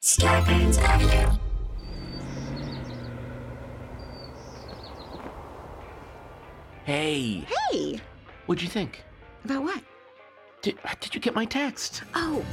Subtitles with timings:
[0.00, 1.36] Scarpins Avenue.
[6.84, 8.00] Hey, Hey,
[8.46, 9.04] what'd you think?
[9.44, 9.82] about what?
[10.62, 12.02] Did, uh, did you get my text?
[12.14, 12.44] Oh,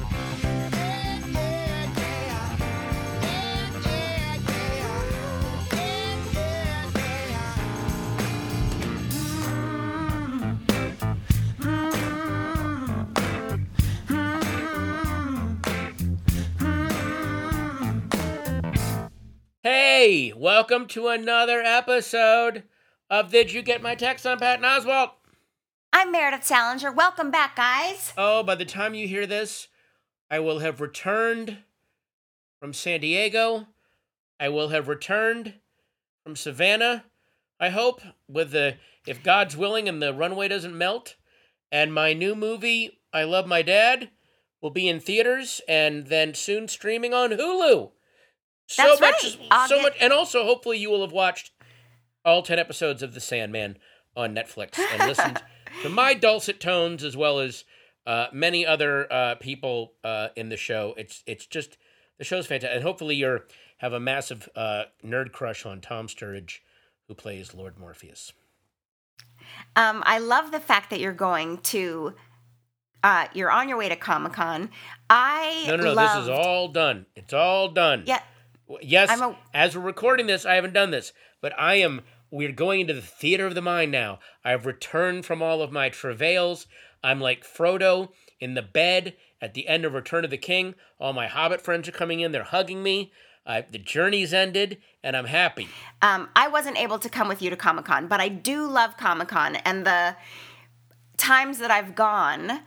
[19.67, 22.65] Hey, welcome to another episode
[23.09, 24.23] of Did You Get My Text?
[24.27, 25.13] I'm Pat Oswalt.
[25.91, 26.91] I'm Meredith Salenger.
[26.91, 28.13] Welcome back, guys.
[28.15, 29.67] Oh, by the time you hear this,
[30.29, 31.63] I will have returned
[32.59, 33.65] from San Diego.
[34.39, 35.55] I will have returned
[36.23, 37.05] from Savannah.
[37.59, 38.75] I hope with the
[39.07, 41.15] if God's willing and the runway doesn't melt.
[41.71, 44.11] And my new movie, I Love My Dad,
[44.61, 47.93] will be in theaters and then soon streaming on Hulu.
[48.67, 49.69] So That's much, right.
[49.69, 51.51] So much, and also hopefully you will have watched
[52.23, 53.77] all ten episodes of The Sandman
[54.15, 55.41] on Netflix and listened
[55.83, 57.63] to my dulcet tones as well as
[58.07, 60.93] uh, many other uh, people uh, in the show.
[60.97, 61.77] It's it's just
[62.17, 63.45] the show's fantastic, and hopefully you are
[63.77, 66.59] have a massive uh, nerd crush on Tom Sturridge,
[67.07, 68.33] who plays Lord Morpheus.
[69.75, 72.15] Um, I love the fact that you're going to,
[73.03, 74.69] uh, you're on your way to Comic Con.
[75.09, 75.93] I No, no, no.
[75.93, 77.05] love, This is all done.
[77.15, 78.03] It's all done.
[78.05, 78.21] Yeah,
[78.81, 82.01] Yes, a- as we're recording this, I haven't done this, but I am.
[82.31, 84.19] We're going into the theater of the mind now.
[84.43, 86.65] I've returned from all of my travails.
[87.03, 88.09] I'm like Frodo
[88.39, 90.73] in the bed at the end of Return of the King.
[90.99, 92.31] All my Hobbit friends are coming in.
[92.31, 93.11] They're hugging me.
[93.45, 95.69] Uh, the journey's ended, and I'm happy.
[96.01, 98.97] um, I wasn't able to come with you to Comic Con, but I do love
[98.97, 100.15] Comic Con, and the
[101.17, 102.61] times that I've gone,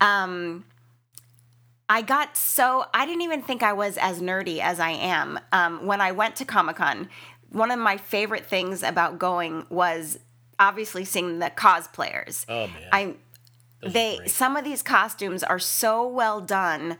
[0.00, 0.64] um,
[1.90, 5.86] I got so I didn't even think I was as nerdy as I am um,
[5.86, 7.08] when I went to Comic Con.
[7.48, 10.20] One of my favorite things about going was
[10.60, 12.46] obviously seeing the cosplayers.
[12.48, 13.14] Oh man, I
[13.82, 16.96] Those they some of these costumes are so well done.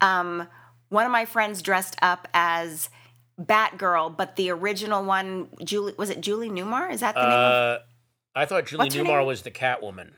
[0.00, 0.48] Um,
[0.88, 2.88] one of my friends dressed up as
[3.38, 6.90] Batgirl, but the original one, Julie was it Julie Newmar?
[6.90, 7.30] Is that the name?
[7.30, 7.78] Of, Uh,
[8.34, 10.12] I thought Julie What's Newmar was the Catwoman.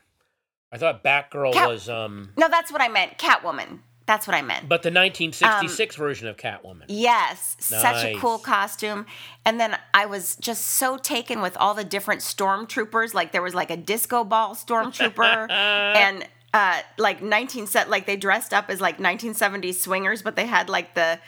[0.70, 3.18] I thought Batgirl Cat- was um, no, that's what I meant.
[3.18, 3.80] Catwoman.
[4.06, 4.68] That's what I meant.
[4.68, 6.84] but the 1966 version of Catwoman.
[6.88, 9.06] Yes, such a cool costume.
[9.44, 13.14] And then I was just so taken with all the different stormtroopers.
[13.14, 18.16] Like there was like a disco ball stormtrooper and uh like 19 set like they
[18.16, 21.18] dressed up as like 1970s swingers, but they had like the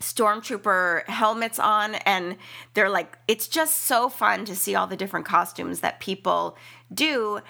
[0.00, 2.36] stormtrooper helmets on and
[2.74, 6.56] they're like it's just so fun to see all the different costumes that people
[6.94, 7.40] do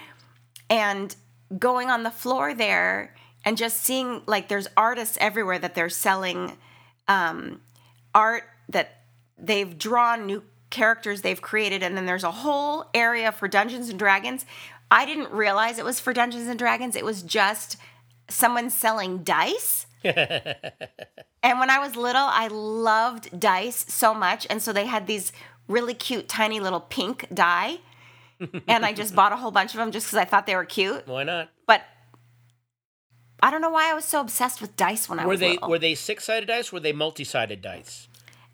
[0.70, 1.14] and
[1.58, 3.14] going on the floor there
[3.44, 6.56] and just seeing like there's artists everywhere that they're selling
[7.06, 7.60] um,
[8.14, 9.02] art that
[9.38, 13.98] they've drawn new characters they've created and then there's a whole area for dungeons and
[13.98, 14.44] dragons.
[14.90, 16.96] I didn't realize it was for dungeons and dragons.
[16.96, 17.76] It was just
[18.28, 19.86] someone selling dice.
[21.40, 25.32] And when i was little i loved dice so much and so they had these
[25.68, 27.78] really cute tiny little pink die.
[28.68, 30.64] And i just bought a whole bunch of them just because i thought they were
[30.64, 31.06] cute.
[31.06, 31.50] Why not?
[31.66, 31.82] but
[33.42, 35.50] I don't know why I was so obsessed with dice when I Were was they
[35.52, 35.68] little.
[35.68, 36.72] were they six sided dice?
[36.72, 38.08] Were they multi sided dice?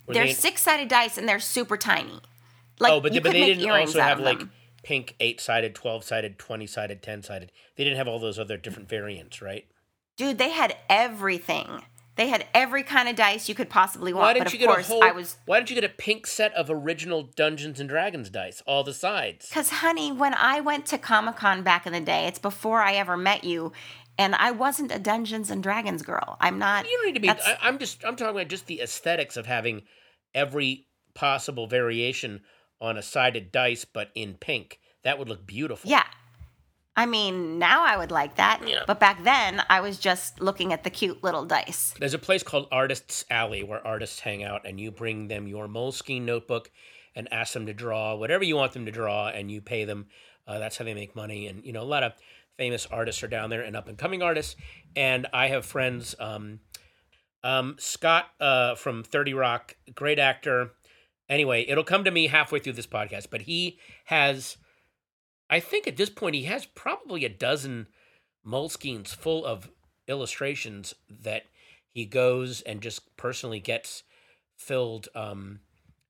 [0.06, 2.20] Were they're they- six sided dice and they're super tiny.
[2.80, 4.24] Like oh, but they, you but could they make didn't earrings also out have of
[4.24, 4.52] like them.
[4.82, 7.52] pink eight sided, twelve sided, twenty sided, ten sided.
[7.76, 9.64] They didn't have all those other different variants, right?
[10.16, 11.82] Dude, they had everything.
[12.16, 14.22] They had every kind of dice you could possibly want.
[14.22, 15.02] Why but didn't of you get course, a whole?
[15.04, 18.62] I was Why didn't you get a pink set of original Dungeons and Dragons dice,
[18.66, 19.48] all the sides?
[19.48, 22.94] because, honey, when I went to Comic Con back in the day, it's before I
[22.94, 23.72] ever met you,
[24.18, 26.36] and I wasn't a Dungeons and Dragons girl.
[26.40, 26.84] I'm not.
[26.84, 27.30] You don't need to be.
[27.30, 28.04] I, I'm just.
[28.04, 29.82] I'm talking about just the aesthetics of having
[30.34, 32.42] every possible variation
[32.80, 34.80] on a sided dice, but in pink.
[35.04, 35.90] That would look beautiful.
[35.90, 36.04] Yeah.
[36.96, 38.66] I mean, now I would like that.
[38.66, 38.84] Yeah.
[38.86, 41.92] But back then, I was just looking at the cute little dice.
[41.98, 45.66] There's a place called Artists Alley where artists hang out, and you bring them your
[45.66, 46.70] Moleskine notebook
[47.16, 50.06] and ask them to draw whatever you want them to draw, and you pay them.
[50.46, 51.48] Uh, that's how they make money.
[51.48, 52.12] And you know, a lot of
[52.56, 54.56] famous artists are down there and up and coming artists.
[54.96, 56.14] And I have friends.
[56.18, 56.60] Um,
[57.42, 60.70] Um, Scott uh, from 30 Rock, great actor.
[61.28, 64.56] Anyway, it'll come to me halfway through this podcast, but he has,
[65.50, 67.88] I think at this point, he has probably a dozen
[68.46, 69.70] Moleskines full of
[70.08, 71.42] illustrations that
[71.90, 74.04] he goes and just personally gets
[74.56, 75.60] filled um,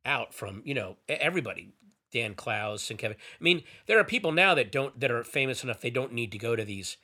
[0.04, 1.72] out from, you know, everybody.
[2.14, 3.18] Dan Clowes and Kevin.
[3.18, 6.32] I mean, there are people now that don't that are famous enough they don't need
[6.32, 6.96] to go to these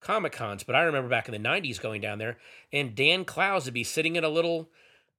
[0.00, 2.36] Comic Cons, but I remember back in the 90s going down there
[2.72, 4.68] and Dan Clowes would be sitting at a little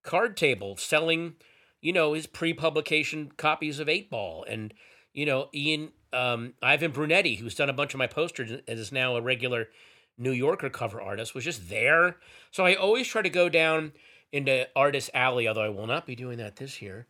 [0.03, 1.35] card table selling,
[1.81, 4.45] you know, his pre publication copies of 8 Ball.
[4.47, 4.73] And,
[5.13, 8.91] you know, Ian, um, Ivan Brunetti, who's done a bunch of my posters and is
[8.91, 9.69] now a regular
[10.17, 12.17] New Yorker cover artist, was just there.
[12.51, 13.93] So I always try to go down
[14.31, 17.07] into Artist Alley, although I will not be doing that this year,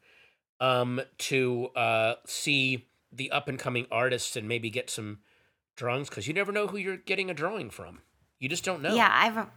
[0.60, 5.20] um, to uh, see the up and coming artists and maybe get some
[5.76, 8.00] drawings because you never know who you're getting a drawing from.
[8.40, 8.96] You just don't know.
[8.96, 9.48] Yeah, I've.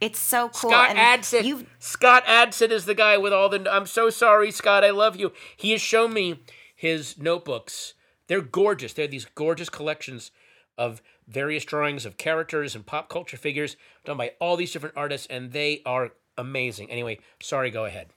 [0.00, 0.70] It's so cool.
[0.70, 1.44] Scott and Adsit.
[1.44, 3.70] You've Scott Adsit is the guy with all the.
[3.70, 4.84] I'm so sorry, Scott.
[4.84, 5.32] I love you.
[5.56, 6.40] He has shown me
[6.74, 7.94] his notebooks.
[8.26, 8.92] They're gorgeous.
[8.92, 10.32] They're these gorgeous collections
[10.76, 15.26] of various drawings of characters and pop culture figures done by all these different artists,
[15.28, 16.90] and they are amazing.
[16.90, 17.70] Anyway, sorry.
[17.70, 18.08] Go ahead.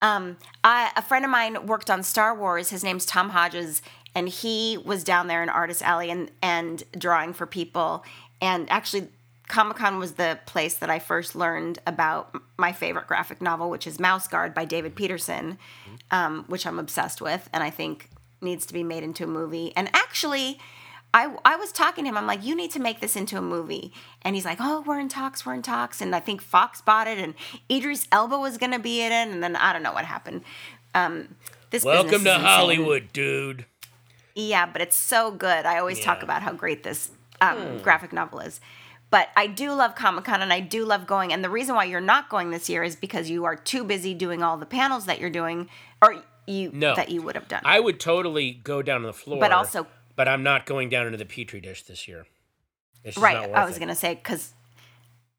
[0.00, 2.70] Um, I, a friend of mine worked on Star Wars.
[2.70, 3.82] His name's Tom Hodges,
[4.14, 8.04] and he was down there in Artist Alley and and drawing for people.
[8.40, 9.08] And actually,
[9.48, 13.86] Comic Con was the place that I first learned about my favorite graphic novel, which
[13.86, 15.58] is Mouse Guard by David Petersen,
[16.10, 18.10] um, which I'm obsessed with, and I think
[18.40, 19.72] needs to be made into a movie.
[19.76, 20.58] And actually.
[21.14, 22.18] I, I was talking to him.
[22.18, 23.92] I'm like, you need to make this into a movie.
[24.22, 26.00] And he's like, oh, we're in talks, we're in talks.
[26.00, 27.34] And I think Fox bought it, and
[27.70, 29.32] Idris Elba was going to be in it.
[29.32, 30.42] And then I don't know what happened.
[30.94, 31.34] Um,
[31.70, 32.40] this Welcome to insane.
[32.40, 33.64] Hollywood, dude.
[34.34, 35.66] Yeah, but it's so good.
[35.66, 38.60] I always talk about how great this um, graphic novel is.
[39.10, 41.32] But I do love Comic Con and I do love going.
[41.32, 44.12] And the reason why you're not going this year is because you are too busy
[44.12, 45.68] doing all the panels that you're doing,
[46.02, 46.94] or you No.
[46.94, 47.62] that you would have done.
[47.64, 49.86] I would totally go down to the floor, But also-
[50.18, 52.26] but I'm not going down into the petri dish this year.
[53.16, 53.36] Right.
[53.36, 54.52] I was gonna say because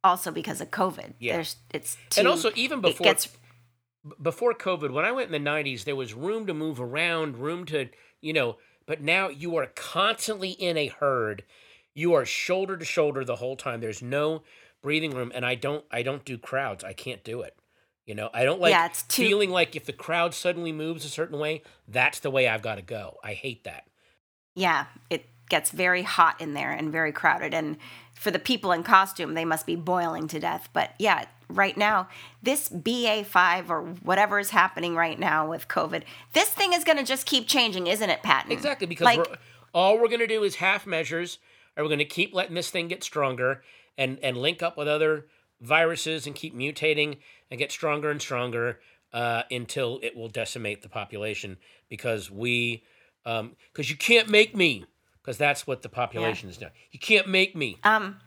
[0.06, 1.16] also because of COVID.
[1.20, 1.34] Yeah.
[1.34, 3.28] There's it's too, and also even before gets
[4.22, 7.66] before COVID, when I went in the '90s, there was room to move around, room
[7.66, 7.90] to
[8.22, 8.56] you know.
[8.86, 11.44] But now you are constantly in a herd.
[11.94, 13.82] You are shoulder to shoulder the whole time.
[13.82, 14.44] There's no
[14.82, 15.84] breathing room, and I don't.
[15.92, 16.86] I don't do crowds.
[16.86, 17.54] I can't do it.
[18.06, 21.10] You know, I don't like Yeah, too- feeling like if the crowd suddenly moves a
[21.10, 23.18] certain way, that's the way I've got to go.
[23.22, 23.84] I hate that.
[24.56, 27.54] Yeah, it gets very hot in there and very crowded.
[27.54, 27.78] And
[28.13, 30.69] for the people in costume, they must be boiling to death.
[30.74, 32.07] But yeah, right now,
[32.42, 36.04] this BA5 or whatever is happening right now with COVID,
[36.34, 38.51] this thing is going to just keep changing, isn't it, Patton?
[38.51, 39.38] Exactly, because like, we're,
[39.74, 41.40] all we're going to do is half measures,
[41.75, 43.63] and we're going to keep letting this thing get stronger
[43.98, 45.25] and, and link up with other
[45.62, 47.18] viruses and keep mutating
[47.50, 48.80] and get stronger and stronger
[49.12, 51.57] uh, until it will decimate the population
[51.90, 52.84] because we,
[53.24, 54.86] because you can't make me,
[55.21, 56.69] because that's what the population is now.
[56.92, 57.77] You can't make me.
[57.83, 58.19] Um,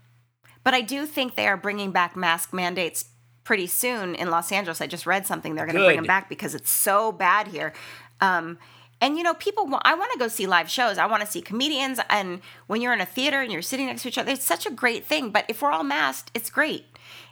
[0.65, 3.07] but I do think they are bringing back mask mandates
[3.45, 4.81] pretty soon in Los Angeles.
[4.81, 7.73] I just read something they're going to bring them back because it's so bad here.
[8.21, 8.59] Um,
[9.01, 9.67] and you know, people.
[9.67, 10.97] wa- I want to go see live shows.
[10.97, 11.99] I want to see comedians.
[12.09, 14.65] And when you're in a theater and you're sitting next to each other, it's such
[14.65, 15.31] a great thing.
[15.31, 16.85] But if we're all masked, it's great.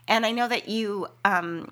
[0.08, 1.70] And I know that you um,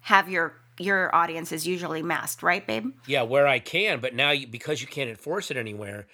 [0.00, 0.52] have your
[0.82, 2.92] your audience is usually masked, right, babe?
[3.06, 6.06] Yeah, where I can, but now you, because you can't enforce it anywhere,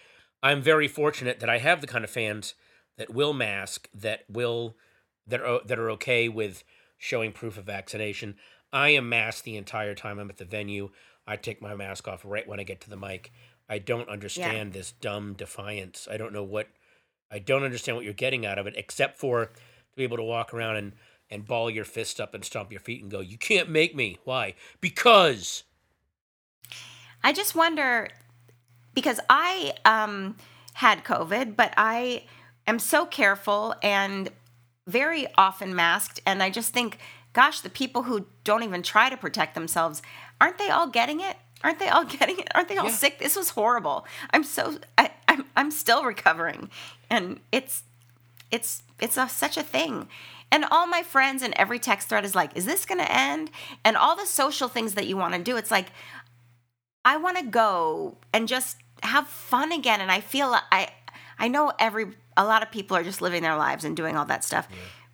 [0.42, 2.54] I'm very fortunate that I have the kind of fans
[2.96, 4.76] that will mask, that will
[5.26, 6.64] that are that are okay with
[6.96, 8.36] showing proof of vaccination.
[8.72, 10.90] I am masked the entire time I'm at the venue.
[11.26, 13.32] I take my mask off right when I get to the mic.
[13.68, 16.08] I don't understand this dumb defiance.
[16.10, 16.68] I don't know what
[17.30, 20.22] I don't understand what you're getting out of it, except for to be able to
[20.22, 20.92] walk around and
[21.30, 24.18] and ball your fist up and stomp your feet and go, "You can't make me."
[24.24, 24.54] Why?
[24.80, 25.64] Because
[27.22, 28.08] I just wonder
[28.94, 30.36] because I um,
[30.74, 32.24] had COVID, but I
[32.66, 34.30] am so careful and
[34.86, 36.20] very often masked.
[36.26, 36.98] And I just think,
[37.32, 40.02] gosh, the people who don't even try to protect themselves,
[40.40, 41.36] aren't they all getting it?
[41.62, 42.48] Aren't they all getting it?
[42.54, 42.92] Aren't they all Yeah.
[42.92, 43.18] sick?
[43.18, 44.06] This was horrible.
[44.30, 46.70] I'm so I, I'm I'm still recovering,
[47.10, 47.82] and it's
[48.50, 50.08] it's it's a, such a thing
[50.50, 53.50] and all my friends and every text thread is like is this going to end?
[53.84, 55.88] And all the social things that you want to do it's like
[57.04, 60.00] i want to go and just have fun again.
[60.00, 60.88] And i feel i
[61.38, 64.26] i know every a lot of people are just living their lives and doing all
[64.26, 64.68] that stuff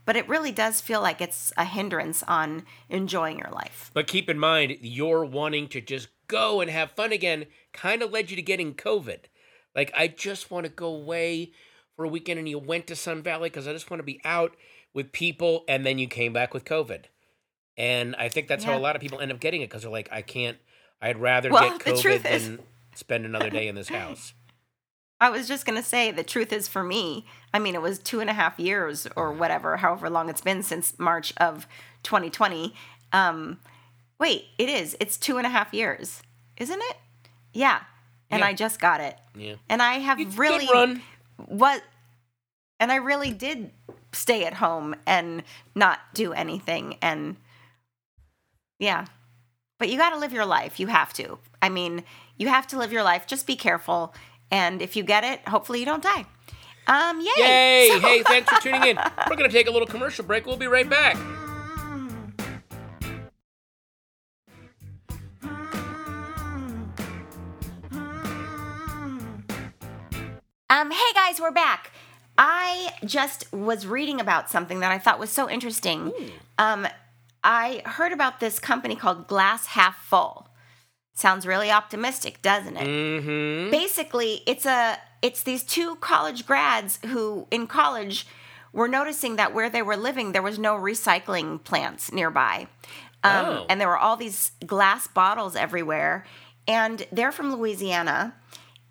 [0.04, 3.90] but it really does feel like it's a hindrance on enjoying your life.
[3.94, 8.12] But keep in mind, your wanting to just go and have fun again kind of
[8.12, 9.20] led you to getting COVID.
[9.74, 11.52] Like, I just want to go away
[11.96, 14.20] for a weekend, and you went to Sun Valley because I just want to be
[14.24, 14.54] out
[14.94, 17.04] with people, and then you came back with COVID.
[17.76, 19.90] And I think that's how a lot of people end up getting it because they're
[19.90, 20.56] like, I can't.
[21.02, 22.60] I'd rather Well, get COVID truth is- than
[22.94, 24.32] spend another day in this house.
[25.20, 27.98] I was just going to say the truth is for me, I mean, it was
[27.98, 31.66] two and a half years or whatever, however long it's been since March of
[32.02, 32.74] 2020.
[33.12, 33.58] Um,
[34.18, 34.96] wait, it is.
[35.00, 36.20] It's two and a half years,
[36.58, 36.96] isn't it?
[37.52, 37.80] Yeah.
[38.30, 38.46] And Yeah.
[38.46, 39.16] I just got it.
[39.36, 39.54] Yeah.
[39.68, 40.66] And I have Good really
[41.36, 41.82] what
[42.80, 43.70] and I really did
[44.14, 45.42] stay at home and
[45.74, 47.36] not do anything and
[48.78, 49.06] yeah.
[49.78, 50.78] But you got to live your life.
[50.80, 51.38] You have to.
[51.60, 52.04] I mean,
[52.38, 53.26] you have to live your life.
[53.26, 54.14] Just be careful
[54.50, 56.26] and if you get it, hopefully you don't die.
[56.86, 57.30] Um yay.
[57.38, 57.88] Yay!
[57.92, 58.96] So- hey, thanks for tuning in.
[59.28, 60.46] We're going to take a little commercial break.
[60.46, 61.16] We'll be right back.
[70.70, 71.92] Um, hey guys, we're back.
[72.36, 76.12] I just was reading about something that I thought was so interesting.
[76.58, 76.86] Um,
[77.44, 80.48] I heard about this company called Glass Half Full.
[81.14, 82.86] Sounds really optimistic, doesn't it?
[82.88, 83.70] Mm-hmm.
[83.70, 88.26] Basically, it's a it's these two college grads who in college
[88.72, 92.66] were noticing that where they were living there was no recycling plants nearby.
[93.22, 93.66] Um, Oh.
[93.70, 96.26] and there were all these glass bottles everywhere
[96.66, 98.34] and they're from Louisiana.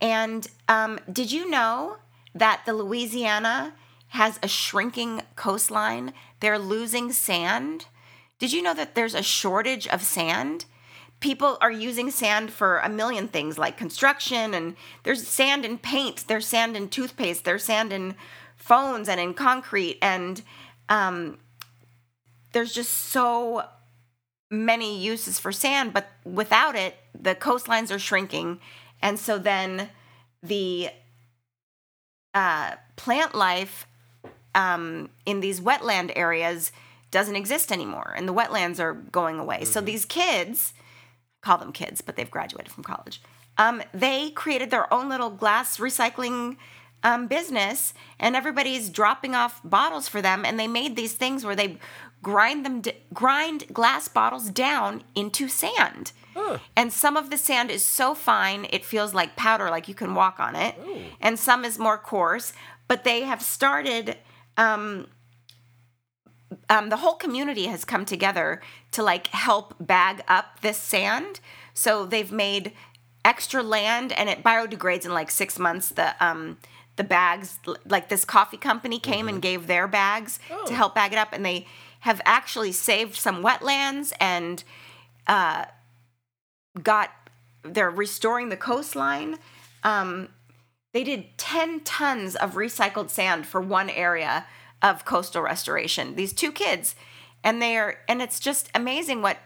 [0.02, 1.98] And um, did you know
[2.36, 3.74] that the Louisiana
[4.10, 6.14] has a shrinking coastline?
[6.40, 7.86] They're losing sand.
[8.40, 10.66] Did you know that there's a shortage of sand?
[11.20, 16.26] People are using sand for a million things like construction, and there's sand in paint,
[16.28, 18.16] there's sand in toothpaste, there's sand in
[18.58, 20.42] phones and in concrete, and
[20.90, 21.38] um,
[22.52, 23.64] there's just so
[24.50, 28.60] many uses for sand, but without it, the coastlines are shrinking.
[29.02, 29.90] And so then
[30.42, 30.90] the
[32.34, 33.88] uh, plant life
[34.56, 36.72] um, in these wetland areas
[37.12, 39.66] doesn't exist anymore, and the wetlands are going away.
[39.66, 40.74] So these kids,
[41.42, 43.22] call them kids, but they've graduated from college,
[43.58, 46.58] um, they created their own little glass recycling
[47.04, 50.44] um, business, and everybody's dropping off bottles for them.
[50.46, 51.78] And they made these things where they
[52.24, 56.14] grind them, d- grind glass bottles down into sand.
[56.76, 60.16] And some of the sand is so fine it feels like powder, like you can
[60.16, 60.74] walk on it.
[61.22, 62.54] And some is more coarse.
[62.88, 64.18] But they have started.
[64.58, 65.08] Um,
[66.70, 68.62] um, the whole community has come together
[68.92, 71.40] to like help bag up this sand.
[71.74, 72.74] So they've made
[73.26, 75.90] extra land, and it biodegrades in like six months.
[75.90, 76.58] The um,
[76.96, 81.18] the bags, like this coffee company came and gave their bags to help bag it
[81.18, 81.66] up, and they
[82.04, 84.64] have actually saved some wetlands and
[85.28, 85.66] uh,
[86.82, 87.12] got.
[87.64, 89.38] They're restoring the coastline.
[89.84, 90.30] Um,
[90.94, 94.46] they did 10 tons of recycled sand for one area
[94.82, 96.94] of coastal restoration these two kids
[97.44, 99.38] and they're and it's just amazing what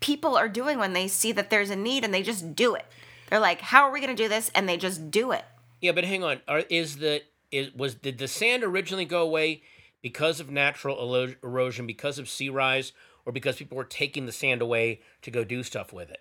[0.00, 2.84] people are doing when they see that there's a need and they just do it
[3.28, 5.44] they're like how are we going to do this and they just do it
[5.80, 6.40] Yeah, but hang on.
[6.46, 9.62] Are, is the is was did the sand originally go away
[10.02, 12.92] because of natural erosion, because of sea rise,
[13.24, 16.20] or because people were taking the sand away to go do stuff with it?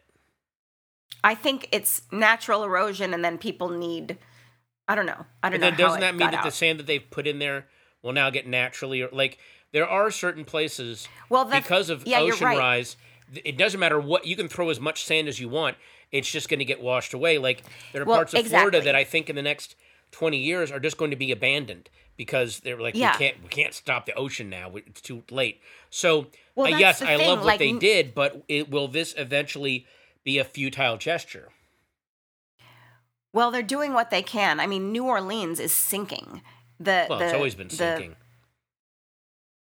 [1.24, 4.18] i think it's natural erosion and then people need
[4.88, 7.10] i don't know i don't then know doesn't that mean that the sand that they've
[7.10, 7.66] put in there
[8.02, 9.38] will now get naturally er, like
[9.72, 12.58] there are certain places Well, because of yeah, ocean right.
[12.58, 12.98] rise
[13.34, 15.78] it doesn't matter what you can throw as much sand as you want
[16.12, 18.96] it's just going to get washed away like there are Well, parts of Florida that
[18.96, 19.76] I think in the next
[20.12, 23.14] 20 years are just going to be abandoned because they're like Yeah.
[23.14, 24.76] we can't we can't stop the ocean now.
[24.76, 25.62] It's too late.
[25.90, 29.14] So Well, uh, yes I thing, love what like, they did but it, will this
[29.18, 29.88] eventually
[30.26, 31.48] be a futile gesture?
[33.32, 34.60] Well they're doing what they can.
[34.60, 36.42] I mean new orleans is sinking.
[36.78, 38.16] The well the, it's always been the- sinking.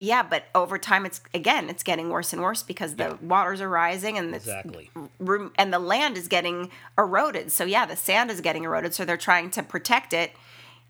[0.01, 3.69] Yeah, but over time, it's again, it's getting worse and worse because the waters are
[3.71, 4.91] rising and exactly.
[5.19, 7.51] room and the land is getting eroded.
[7.51, 8.93] So yeah, the sand is getting eroded.
[8.93, 10.33] So they're trying to protect it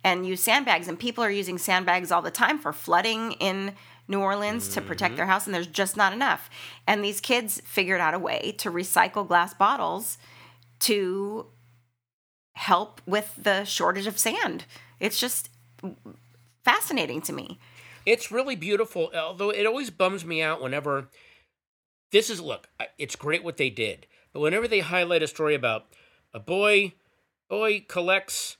[0.04, 0.86] and use sandbags.
[0.86, 3.72] And people are using sandbags all the time for flooding in
[4.06, 5.16] New Orleans to protect mm-hmm.
[5.16, 6.50] their house, and there's just not enough.
[6.86, 10.18] And these kids figured out a way to recycle glass bottles
[10.80, 11.46] to
[12.52, 14.66] help with the shortage of sand.
[15.00, 15.48] It's just
[16.64, 17.58] fascinating to me.
[18.04, 21.08] It's really beautiful, although it always bums me out whenever
[22.12, 22.68] this is look,
[22.98, 25.86] it's great what they did, but whenever they highlight a story about
[26.34, 26.92] a boy
[27.48, 28.56] boy collects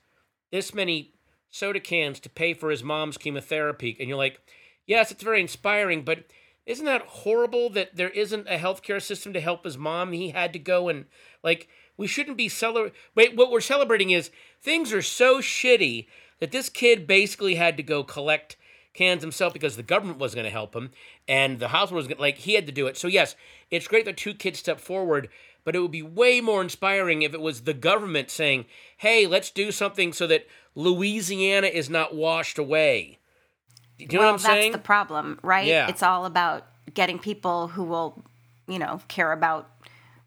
[0.51, 1.14] this many
[1.55, 4.41] soda cans to pay for his mom's chemotherapy and you're like,
[4.87, 6.25] "Yes, it's very inspiring, but
[6.67, 10.13] isn't that horrible that there isn't a healthcare system to help his mom?
[10.13, 11.05] He had to go and
[11.45, 12.99] like we shouldn't be celebrating.
[13.15, 14.31] Wait, what we're celebrating is
[14.61, 16.09] things are so shitty
[16.41, 18.57] that this kid basically had to go collect
[18.93, 20.91] cans himself because the government wasn't going to help him
[21.29, 22.97] and the hospital was to, like, he had to do it.
[22.97, 23.37] So, yes,
[23.71, 25.29] it's great that two kids stepped forward,
[25.65, 28.67] but it would be way more inspiring if it was the government saying,
[28.99, 33.19] hey, let's do something so that Louisiana is not washed away.
[33.99, 34.73] You know well, what I'm saying?
[34.73, 35.67] that's the problem, right?
[35.67, 35.89] Yeah.
[35.89, 38.25] It's all about getting people who will,
[38.67, 39.71] you know, care about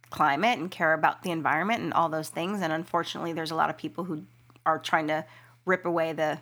[0.09, 2.61] climate and care about the environment and all those things.
[2.61, 4.23] And unfortunately, there's a lot of people who
[4.65, 5.25] are trying to
[5.65, 6.39] rip away the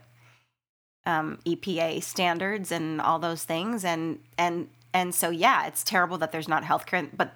[1.05, 3.83] um, EPA standards and all those things.
[3.83, 7.33] And and and so yeah, it's terrible that there's not healthcare, but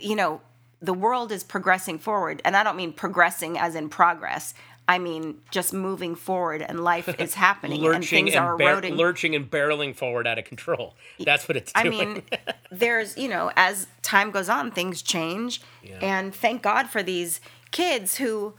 [0.00, 0.40] you know,
[0.80, 4.54] the world is progressing forward, and I don't mean progressing as in progress.
[4.92, 8.72] I mean just moving forward, and life is happening, and lurching things and, are bar-
[8.72, 8.96] eroding.
[8.96, 10.94] lurching and barreling forward out of control.
[11.18, 11.86] That's what it's doing.
[11.86, 12.22] I mean,
[12.70, 15.62] there's, you know, as time goes on, things change.
[16.00, 18.54] And thank God for these kids who,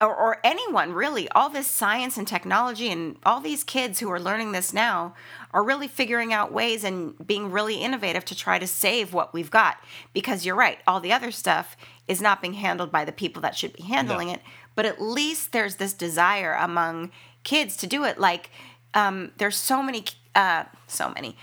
[0.00, 4.20] or, or anyone really, all this science and technology and all these kids who are
[4.20, 5.14] learning this now
[5.52, 9.50] are really figuring out ways and being really innovative to try to save what we've
[9.50, 9.76] got.
[10.12, 11.76] Because you're right, all the other stuff
[12.08, 14.34] is not being handled by the people that should be handling No.
[14.34, 14.40] it.
[14.74, 17.10] But at least there's this desire among
[17.44, 18.18] kids to do it.
[18.18, 18.50] Like,
[18.94, 21.36] um, there's so many, uh, so many.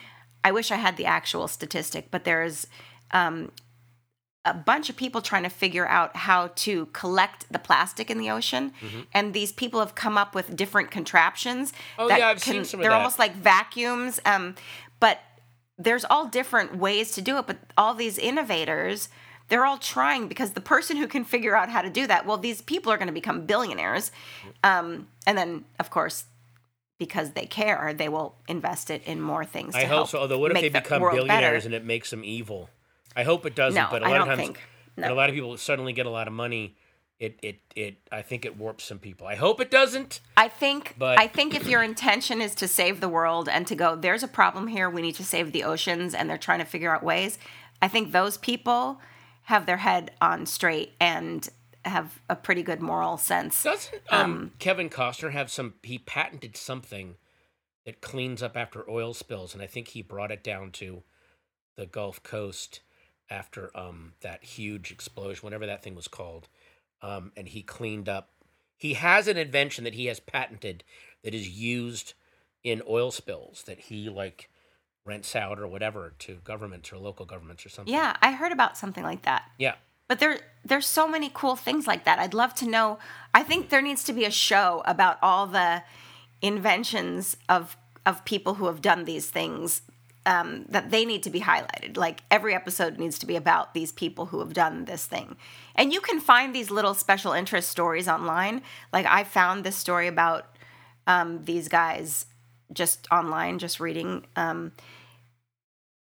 [0.43, 2.67] I wish I had the actual statistic, but there's
[3.11, 3.51] um,
[4.45, 8.29] a bunch of people trying to figure out how to collect the plastic in the
[8.29, 8.71] ocean,
[9.13, 11.71] and these people have come up with different contraptions.
[11.71, 12.01] Mm-hmm.
[12.01, 12.97] Oh, yeah, I've seen some of They're that.
[12.97, 14.55] almost like vacuums, um,
[14.99, 15.19] but
[15.77, 17.47] there's all different ways to do it.
[17.47, 19.09] But all these innovators,
[19.49, 22.37] they're all trying because the person who can figure out how to do that, well,
[22.37, 24.11] these people are going to become billionaires,
[24.63, 26.25] um, and then of course.
[26.97, 29.73] Because they care, they will invest it in more things.
[29.73, 30.19] I hope help so.
[30.19, 31.65] Although, what if they the become billionaires better.
[31.67, 32.69] and it makes them evil?
[33.15, 33.81] I hope it doesn't.
[33.81, 34.59] No, but a lot don't of times, think.
[34.95, 36.75] when a lot of people suddenly get a lot of money,
[37.17, 37.95] it, it, it.
[38.11, 39.27] I think it warps some people.
[39.27, 40.19] I hope it doesn't.
[40.35, 43.75] I think But- I think if your intention is to save the world and to
[43.75, 44.89] go, there's a problem here.
[44.89, 47.39] We need to save the oceans, and they're trying to figure out ways.
[47.81, 48.99] I think those people
[49.49, 51.49] have their head on straight and
[51.83, 53.63] have a pretty good moral sense.
[53.63, 55.73] Doesn't um, Kevin Costner have some?
[55.81, 57.15] He patented something
[57.83, 61.01] that cleans up after oil spills, and I think he brought it down to
[61.77, 62.81] the Gulf Coast
[63.27, 66.47] after um, that huge explosion, whatever that thing was called.
[67.01, 68.29] Um, and he cleaned up.
[68.77, 70.83] He has an invention that he has patented
[71.23, 72.13] that is used
[72.63, 74.51] in oil spills that he like
[75.05, 77.93] rents out or whatever to governments or local governments or something.
[77.93, 79.43] Yeah, I heard about something like that.
[79.57, 79.75] Yeah.
[80.07, 82.19] But there there's so many cool things like that.
[82.19, 82.99] I'd love to know.
[83.33, 85.83] I think there needs to be a show about all the
[86.41, 89.81] inventions of of people who have done these things
[90.25, 91.97] um, that they need to be highlighted.
[91.97, 95.35] Like every episode needs to be about these people who have done this thing.
[95.75, 98.61] And you can find these little special interest stories online.
[98.91, 100.45] Like I found this story about
[101.07, 102.25] um, these guys
[102.73, 104.25] just online, just reading.
[104.35, 104.71] Um,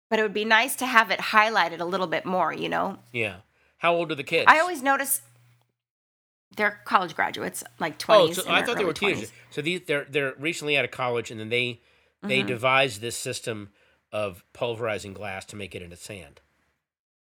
[0.09, 2.97] but it would be nice to have it highlighted a little bit more, you know?
[3.13, 3.37] Yeah.
[3.77, 4.45] How old are the kids?
[4.47, 5.21] I always notice
[6.57, 8.29] they're college graduates, like 20s.
[8.29, 9.29] Oh, so I thought they were early teenagers.
[9.29, 9.33] 20s.
[9.51, 11.81] So these they're they're recently out of college, and then they
[12.23, 12.47] they Mm-hmm.
[12.47, 13.69] devised this system
[14.11, 16.41] of pulverizing glass to make it into sand.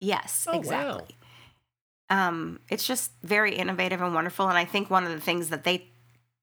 [0.01, 0.59] Yes, Oh, wow.
[0.59, 1.17] exactly.
[2.11, 4.47] Um, it's just very innovative and wonderful.
[4.49, 5.89] And I think one of the things that they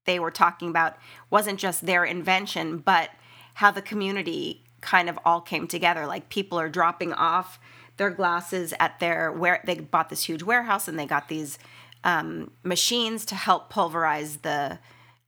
[0.04, 0.96] they were talking about
[1.30, 3.10] wasn't just their invention, but
[3.54, 6.06] how the community kind of all came together.
[6.06, 7.58] Like people are dropping off
[7.98, 11.58] their glasses at their where they bought this huge warehouse and they got these
[12.04, 14.78] um, machines to help pulverize the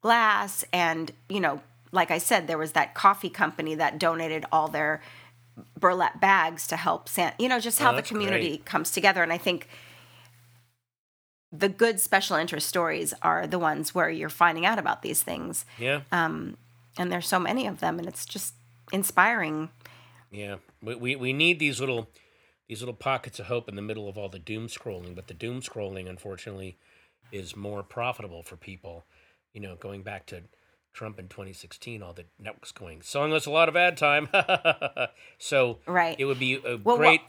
[0.00, 0.64] glass.
[0.72, 1.60] And you know,
[1.92, 5.00] like I said, there was that coffee company that donated all their
[5.78, 8.64] burlap bags to help san- you know just how Oh, the community great.
[8.64, 9.68] comes together and i think
[11.56, 15.64] the good special interest stories are the ones where you're finding out about these things
[15.78, 16.56] Yeah, um,
[16.98, 18.54] and there's so many of them and it's just
[18.92, 19.70] inspiring
[20.30, 20.56] yeah.
[20.82, 22.10] We, we we need these little
[22.68, 25.34] these little pockets of hope in the middle of all the doom scrolling, but the
[25.34, 26.76] doom scrolling, unfortunately,
[27.30, 29.04] is more profitable for people.
[29.52, 30.42] You know, going back to
[30.92, 34.28] Trump in 2016, all the networks going selling us a lot of ad time.
[35.38, 36.16] so Right.
[36.18, 37.20] it would be a Well, great.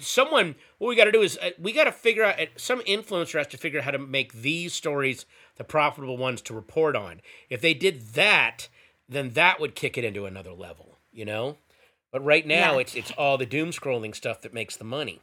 [0.00, 2.40] Someone, what we got to do is uh, we got to figure out.
[2.40, 6.40] uh, Some influencer has to figure out how to make these stories the profitable ones
[6.42, 7.20] to report on.
[7.50, 8.68] If they did that,
[9.08, 10.98] then that would kick it into another level.
[11.12, 11.58] You know.
[12.10, 12.80] But right now, Yeah.
[12.80, 15.20] it's it's all the doom scrolling stuff that makes the money.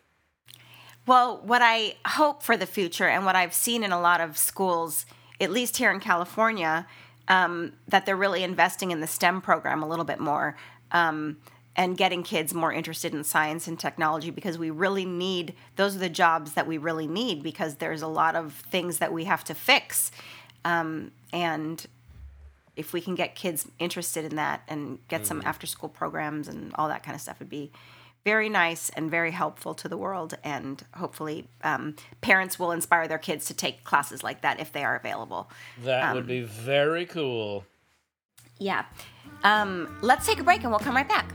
[1.08, 4.38] Well, what I hope for the future and what I've seen in a lot of
[4.38, 5.06] schools,
[5.40, 6.86] at least here in California,
[7.28, 10.56] um, that they're really investing in the STEM program a little bit more
[10.92, 11.38] um,
[11.76, 16.00] and getting kids more interested in science and technology because we really need those are
[16.00, 19.44] the jobs that we really need because there's a lot of things that we have
[19.46, 20.12] to fix.
[20.66, 21.86] Um, and
[22.76, 26.74] if we can get kids interested in that and get some after school programs and
[26.76, 27.72] all that kind of stuff would be
[28.24, 30.38] very nice and very helpful to the world.
[30.44, 34.84] And hopefully um, parents will inspire their kids to take classes like that if they
[34.84, 35.50] are available.
[35.84, 37.66] That would be very cool.
[38.60, 38.86] yeah.
[39.44, 41.34] Um, let's take a break and we'll come right back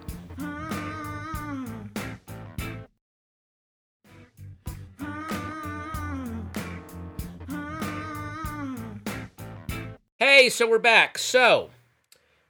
[10.19, 11.19] Hey, so we're back.
[11.19, 11.71] So,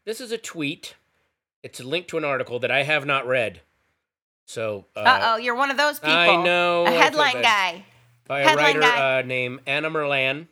[0.04, 0.94] this is a tweet.
[1.64, 3.60] It's a link to an article that I have not read.
[4.44, 7.84] So, uh, uh-oh you're one of those people I know, a headline guy
[8.28, 9.18] by a headline writer guy.
[9.18, 10.46] uh, named Anna Merlan.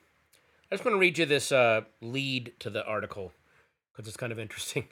[0.70, 3.33] I just want to read you this uh, lead to the article
[3.92, 4.88] because it's kind of interesting.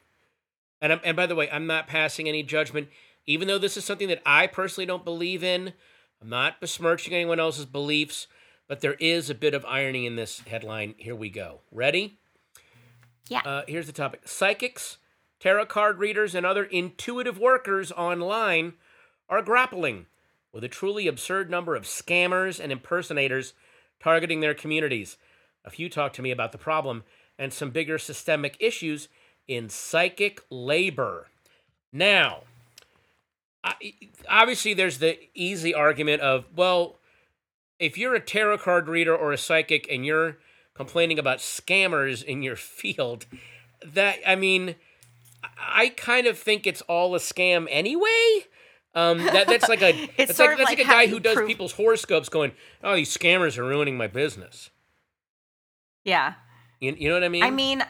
[0.81, 2.89] And, I'm, and by the way, I'm not passing any judgment,
[3.25, 5.73] even though this is something that I personally don't believe in.
[6.21, 8.27] I'm not besmirching anyone else's beliefs,
[8.73, 10.95] but there is a bit of irony in this headline.
[10.97, 11.61] Here we go.
[11.71, 12.17] Ready?
[13.29, 14.97] yeah Uh, here's the topic Psychics,
[15.39, 18.73] tarot card readers, and other intuitive workers online
[19.29, 20.07] are grappling
[20.55, 23.53] with a truly absurd number of scammers and impersonators
[24.01, 25.19] targeting their communities.
[25.67, 27.05] A few talked to me about the problem
[27.39, 29.09] and some bigger systemic issues
[29.47, 31.29] in psychic labor.
[31.93, 32.45] Now,
[33.63, 33.93] I-
[34.31, 36.97] obviously, there's the easy argument of, well,
[37.83, 40.39] if you're a tarot card reader or a psychic and you're
[40.73, 43.27] complaining about scammers in your field,
[43.85, 44.77] that I mean,
[45.59, 48.47] I kind of think it's all a scam anyway.
[48.95, 51.49] Um, that that's like a that's like that's like like, a guy who does prove-
[51.49, 52.53] people's horoscopes, going,
[52.85, 54.71] "Oh, these scammers are ruining my business."
[56.05, 56.35] yeah
[56.81, 57.45] You, you know what I mean?
[57.45, 57.85] I mean,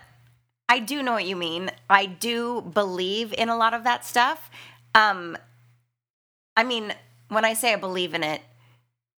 [0.68, 1.70] I do know what you mean.
[1.88, 4.50] I do believe in a lot of that stuff.
[4.94, 5.36] Um,
[6.54, 6.94] I mean,
[7.28, 8.42] when I say I believe in it,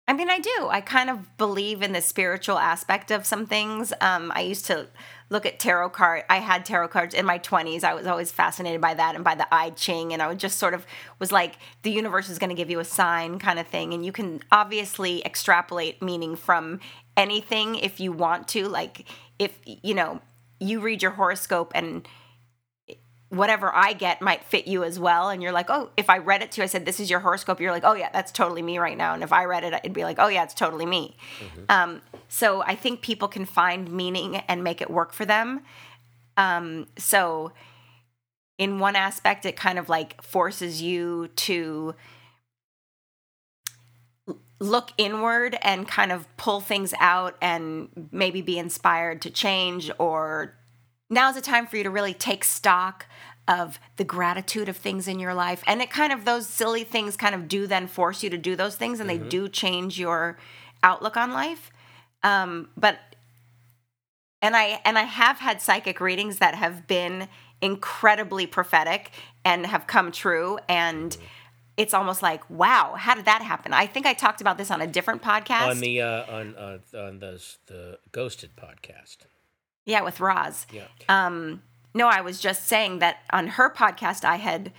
[0.07, 0.69] I mean I do.
[0.69, 3.93] I kind of believe in the spiritual aspect of some things.
[4.03, 4.89] Um, I used to
[5.31, 6.25] look at tarot card.
[6.29, 7.85] I had tarot cards in my twenties.
[7.85, 10.59] I was always fascinated by that and by the I Ching, and I would just
[10.59, 10.85] sort of
[11.19, 14.05] was like, the universe is going to give you a sign, kind of thing, and
[14.05, 16.81] you can obviously extrapolate meaning from
[17.17, 18.69] anything if you want to.
[18.69, 19.07] Like
[19.39, 20.21] if you know
[20.61, 22.07] you read your horoscope and
[23.37, 25.29] whatever I get might fit you as well.
[25.29, 27.21] And you're like, oh, if I read it to you, I said, this is your
[27.21, 27.61] horoscope.
[27.61, 29.15] You're like, oh, yeah, that's totally me right now.
[29.15, 31.17] And if I read it, it'd be like, oh, yeah, it's totally me.
[31.69, 35.63] Um, so I think people can find meaning and make it work for them.
[36.37, 37.53] Um, so
[38.59, 41.95] in one aspect, it kind of like forces you to
[44.61, 50.55] look inward and kind of pull things out and maybe be inspired to change or
[51.11, 53.07] now's the time for you to really take stock
[53.47, 55.63] of the gratitude of things in your life.
[55.67, 58.57] And it kind of those silly things kind of do then force you to do
[58.57, 60.39] those things and they do change your
[60.83, 61.71] outlook on life.
[62.23, 62.99] Um, but
[64.45, 67.29] and i and i have had psychic readings that have been
[67.61, 69.11] incredibly prophetic
[69.45, 71.17] and have come true and
[71.77, 73.73] it's almost like wow how did that happen?
[73.73, 75.71] I think i talked about this on a different podcast.
[75.71, 79.19] on the uh, on uh, on the the Ghosted podcast.
[79.87, 80.87] Yeah with roz Yeah.
[81.09, 81.63] Um,
[81.95, 84.73] no, I was just saying that on her podcast, I had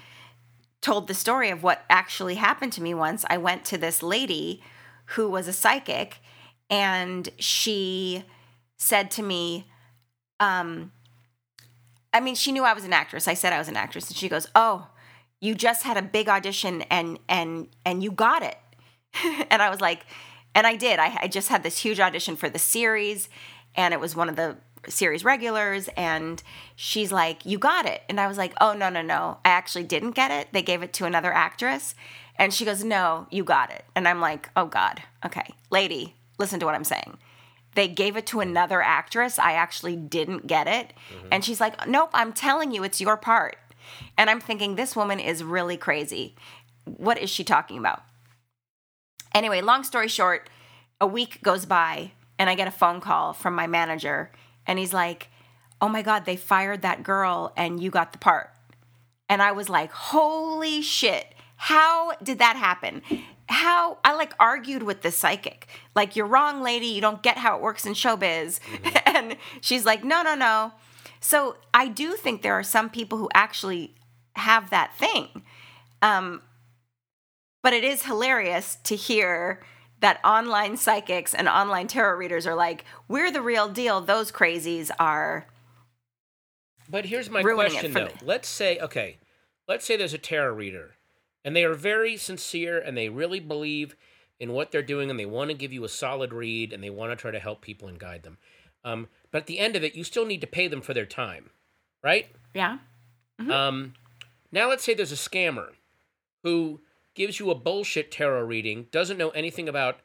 [0.82, 3.24] told the story of what actually happened to me once.
[3.30, 4.62] I went to this lady
[5.10, 6.18] who was a psychic,
[6.70, 8.26] and she
[8.78, 9.66] said to me,
[10.42, 10.92] um,
[12.14, 13.28] I mean, she knew I was an actress.
[13.28, 14.88] I said I was an actress, and she goes, "Oh,
[15.40, 18.58] you just had a big audition, and and and you got it."
[19.50, 20.06] and I was like,
[20.54, 21.00] and I did.
[21.00, 23.30] I, I just had this huge audition for the series,
[23.76, 24.58] and it was one of the
[24.90, 25.90] series regulars.
[25.98, 26.42] And
[26.76, 28.02] she's like, You got it.
[28.10, 29.38] And I was like, Oh, no, no, no.
[29.46, 30.50] I actually didn't get it.
[30.52, 31.96] They gave it to another actress.
[32.38, 33.86] And she goes, No, you got it.
[33.96, 35.02] And I'm like, Oh, God.
[35.26, 35.54] Okay.
[35.70, 37.18] Lady, listen to what I'm saying.
[37.76, 39.38] They gave it to another actress.
[39.38, 40.94] I actually didn't get it.
[41.14, 41.28] Mm-hmm.
[41.32, 43.58] And she's like, Nope, I'm telling you, it's your part.
[44.18, 46.36] And I'm thinking, This woman is really crazy.
[46.86, 48.04] What is she talking about?
[49.34, 50.50] Anyway, long story short,
[51.02, 54.32] a week goes by and I get a phone call from my manager
[54.68, 55.30] and he's like,
[55.82, 58.52] "Oh my god, they fired that girl and you got the part."
[59.30, 61.34] And I was like, "Holy shit.
[61.58, 63.02] How did that happen?"
[63.48, 65.68] How I like argued with the psychic.
[65.96, 66.88] Like, "You're wrong, lady.
[66.88, 68.60] You don't get how it works in showbiz."
[69.06, 70.74] and she's like, "No, no, no."
[71.20, 73.96] So, I do think there are some people who actually
[74.36, 75.44] have that thing.
[76.02, 76.42] Um,
[77.64, 79.64] but it is hilarious to hear
[80.02, 84.02] that online psychics and online tarot readers are like, we're the real deal.
[84.02, 85.48] Those crazies are.
[86.90, 88.08] But here's my question though.
[88.20, 89.18] the- Let's say okay,
[89.68, 90.96] let's say there's a tarot reader,
[91.44, 93.96] and they are very sincere and they really believe
[94.40, 96.90] in what they're doing and they want to give you a solid read and they
[96.90, 98.38] want to try to help people and guide them.
[98.84, 101.06] Um, but at the end of it, you still need to pay them for their
[101.06, 101.50] time,
[102.04, 102.28] right?
[102.54, 102.78] Yeah.
[103.50, 103.94] Um,
[104.52, 105.70] now let's say there's a scammer
[106.44, 106.82] who
[107.16, 110.00] gives you a bullshit tarot reading, doesn't know anything about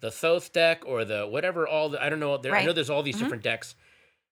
[0.00, 1.66] the Thoth deck or the whatever.
[1.66, 2.36] All the I don't know.
[2.38, 3.74] There, I know there's all these different decks.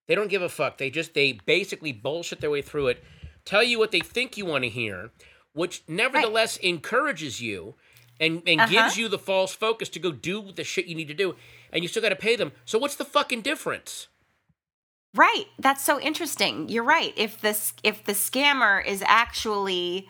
[0.08, 0.78] They don't give a fuck.
[0.78, 3.04] They just they basically bullshit their way through it,
[3.44, 5.10] tell you what they think you want to hear,
[5.52, 7.74] which nevertheless encourages you
[8.18, 8.70] and and Uh-huh.
[8.72, 11.36] gives you the false focus to go do the shit you need to do,
[11.72, 12.52] and you still got to pay them.
[12.64, 14.08] So what's the fucking difference?
[15.14, 15.46] Right.
[15.58, 16.68] That's so interesting.
[16.68, 17.12] You're right.
[17.16, 20.08] If this if the scammer is actually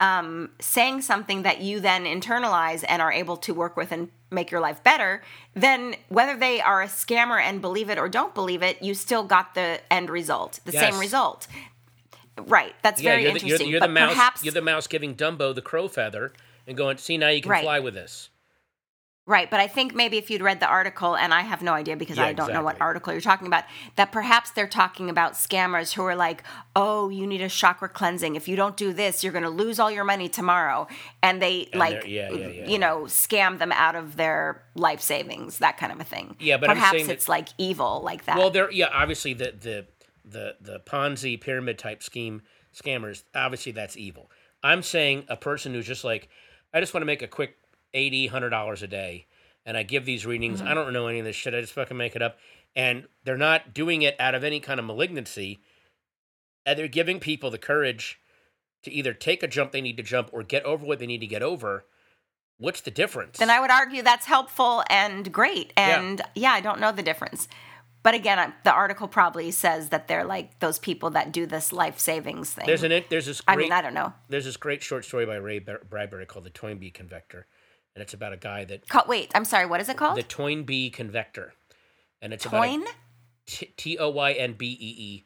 [0.00, 4.50] um, saying something that you then internalize and are able to work with and make
[4.50, 5.22] your life better,
[5.54, 9.22] then whether they are a scammer and believe it or don't believe it, you still
[9.24, 10.90] got the end result, the Yes.
[10.92, 11.46] same result.
[12.36, 12.74] Right.
[12.82, 13.66] That's very you're the, you're, interesting.
[13.66, 14.12] the- you're the mouse.
[14.14, 16.32] perhaps You're the mouse giving Dumbo the crow feather
[16.66, 17.62] and going, see now you can Right.
[17.62, 18.28] fly with this.
[19.26, 21.96] Right, but I think maybe if you'd read the article, and I have no idea
[21.96, 23.64] because Yeah, I don't know what article you're talking about,
[23.96, 26.42] that perhaps they're talking about scammers who are like,
[26.76, 28.36] oh, you need a chakra cleansing.
[28.36, 30.88] If you don't do this, you're going to lose all your money tomorrow.
[31.22, 35.56] And they, And like, yeah, yeah, you know, scam them out of their life savings,
[35.58, 36.36] that kind of a thing.
[36.38, 38.36] Yeah, but I'm perhaps saying that- it's like evil like that.
[38.36, 39.86] Well, there, yeah, obviously the the
[40.26, 42.42] the the Ponzi pyramid type scheme
[42.74, 44.30] scammers, obviously that's evil.
[44.62, 46.28] I'm saying a person who's just like,
[46.74, 47.56] I just want to make a quick
[47.94, 49.26] 80 hundred dollars a day,
[49.64, 50.58] and I give these readings.
[50.60, 50.68] Mm-hmm.
[50.68, 51.54] I don't know any of this shit.
[51.54, 52.36] I just fucking make it up,
[52.76, 55.60] and they're not doing it out of any kind of malignancy.
[56.66, 58.18] And they're giving people the courage
[58.84, 61.20] to either take a jump they need to jump or get over what they need
[61.20, 61.84] to get over.
[62.58, 63.38] What's the difference?
[63.38, 65.72] then I would argue that's helpful and great.
[65.76, 67.48] And yeah, I don't know the difference.
[68.02, 71.72] But again, I- the article probably says that they're like those people that do this
[71.72, 72.66] life savings thing.
[72.66, 74.12] there's an there's this great I mean, I don't know.
[74.28, 77.46] there's this great short story by Ray Bradbury called The Toynbee Convector,
[77.94, 79.66] and it's about a guy that Ca- wait, I'm sorry.
[79.66, 80.16] What is it called?
[80.18, 81.54] the Toynbee Convector,
[82.20, 82.84] and it's about a- Toyn?
[83.46, 85.24] T- T O Y N B E E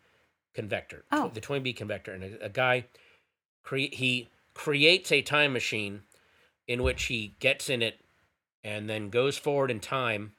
[0.55, 1.05] convector.
[1.13, 1.31] Oh.
[1.33, 2.87] the Toynbee convector, and a, a guy
[3.63, 6.03] cre- he creates a time machine
[6.67, 8.01] in which he gets in it
[8.65, 10.33] and then goes forward in time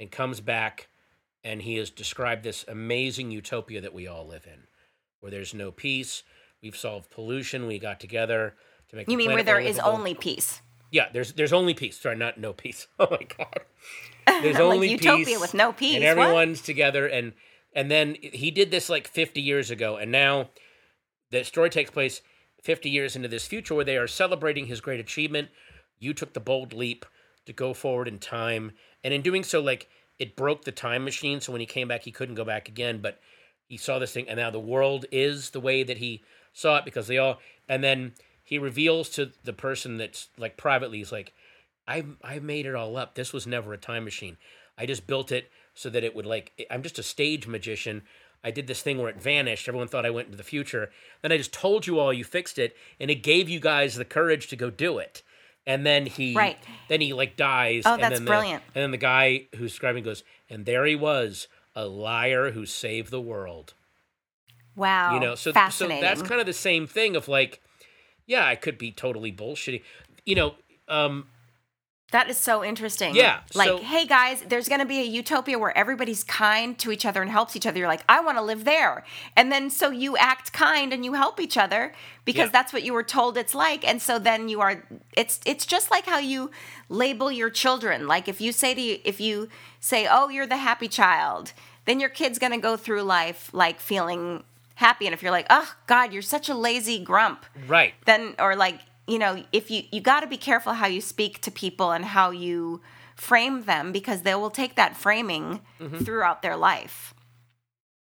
[0.00, 0.88] and comes back
[1.44, 4.64] and he has described this amazing utopia that we all live in
[5.20, 6.24] where there's no peace
[6.60, 8.54] we've solved pollution we got together
[8.88, 10.60] to make You mean where there more is only peace?
[10.92, 11.98] Yeah, there's there's only peace.
[11.98, 12.86] Sorry, not no peace.
[13.00, 13.60] Oh my god.
[14.42, 16.26] There's Like only utopia peace with no peace, and what?
[16.26, 17.06] everyone's together.
[17.08, 17.32] And
[17.74, 20.50] and then he did this like 50 years ago, and now
[21.30, 22.20] the story takes place
[22.62, 25.48] 50 years into this future where they are celebrating his great achievement.
[25.98, 27.04] You took the bold leap
[27.46, 29.88] to go forward in time, and in doing so, like
[30.20, 31.40] it broke the time machine.
[31.40, 33.00] So when he came back, he couldn't go back again.
[33.02, 33.18] But
[33.66, 36.84] he saw this thing, and now the world is the way that he saw it
[36.84, 37.38] because they all.
[37.68, 38.12] And then
[38.52, 41.32] he reveals to the person that's like privately, he's like,
[41.88, 43.14] I I made it all up.
[43.14, 44.36] This was never a time machine.
[44.76, 48.02] I just built it so that it would like I'm just a stage magician.
[48.44, 49.68] I did this thing where it vanished.
[49.68, 50.90] Everyone thought I went into the future.
[51.22, 54.04] Then I just told you all you fixed it, and it gave you guys the
[54.04, 55.22] courage to go do it.
[55.66, 56.58] And then he Right.
[56.88, 57.84] then he like dies.
[57.86, 58.62] Oh, and that's then the- brilliant.
[58.74, 63.10] and then the guy who's scribing goes, and there he was, a liar who saved
[63.10, 63.72] the world
[64.74, 65.14] Wow.
[65.14, 67.60] you know so so that's kind of the same thing of like
[68.32, 69.82] yeah i could be totally bullshitting
[70.30, 70.48] you know
[70.88, 71.14] um
[72.18, 73.12] That is so interesting.
[73.16, 76.86] Yeah, Like, so- hey guys, there's going to be a utopia where everybody's kind to
[76.94, 77.78] each other and helps each other.
[77.80, 78.94] You're like, I want to live there.
[79.38, 81.82] And then so you act kind and you help each other
[82.30, 82.56] because Yeah.
[82.56, 83.82] that's what you were told it's like.
[83.90, 84.74] And so then you are
[85.22, 86.50] it's it's just like how you
[86.90, 87.98] label your children.
[88.14, 89.48] Like if you say to you if you
[89.80, 91.44] say, "Oh, you're the happy child,"
[91.86, 94.44] then your kid's going to go through life like feeling
[94.86, 95.06] happy.
[95.06, 97.94] And if you're like, "Oh god, you're such a lazy grump." right.
[98.04, 98.78] then or like
[99.12, 102.04] you know if you you got to be careful how you speak to people and
[102.16, 102.80] how you
[103.16, 106.04] frame them because they will take that framing Mm-hmm.
[106.04, 107.14] throughout their life.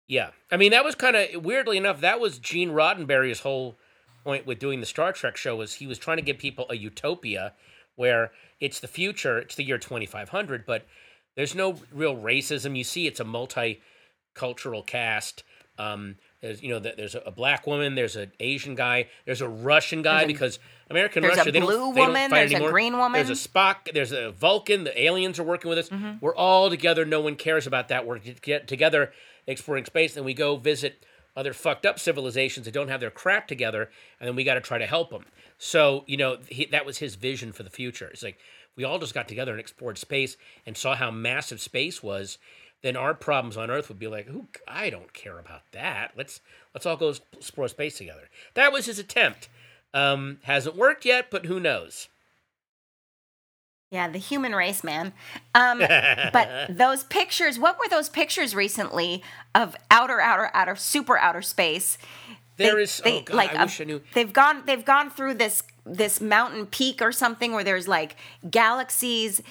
[0.06, 0.30] Yeah.
[0.50, 3.76] I mean that was kind of weirdly enough that was gene roddenberry's whole
[4.24, 6.76] point with doing the star trek show was he was trying to give people a
[6.76, 7.54] utopia
[7.96, 10.86] where it's the future it's the year 2500 but
[11.36, 12.76] there's no real racism.
[12.76, 15.42] You see it's a multicultural cast.
[15.78, 20.02] Um there's you know there's a black woman there's an asian guy there's a russian
[20.02, 21.50] guy a- because american Russia.
[21.50, 23.12] there's a blue they woman, there's a green woman.
[23.24, 26.12] there's a spock there's a vulcan the aliens are working with us Mm-hmm.
[26.20, 29.12] we're all together no one cares about that we're get together
[29.46, 31.04] exploring space and we go visit
[31.36, 34.60] other fucked up civilizations that don't have their crap together and then we got to
[34.60, 35.24] try to help them
[35.58, 38.38] so you know he, that was his vision for the future it's like
[38.76, 42.38] we all just got together and explored space and saw how massive space was
[42.82, 46.40] then our problems on earth would be like who i don't care about that let's
[46.74, 49.48] let's all go explore space together that was his attempt
[49.94, 52.08] um hasn't worked yet but who knows
[53.92, 55.12] Yeah, the human race, man.
[55.52, 55.78] Um,
[56.32, 59.20] but those pictures, what were those pictures recently
[59.52, 61.98] of outer, outer, outer, super outer space?
[62.56, 63.02] There is.
[63.04, 64.00] oh God, I a- wish I knew.
[64.14, 64.62] They've gone.
[64.66, 68.14] They've gone through this this mountain peak or something where there's like
[68.48, 69.42] galaxies,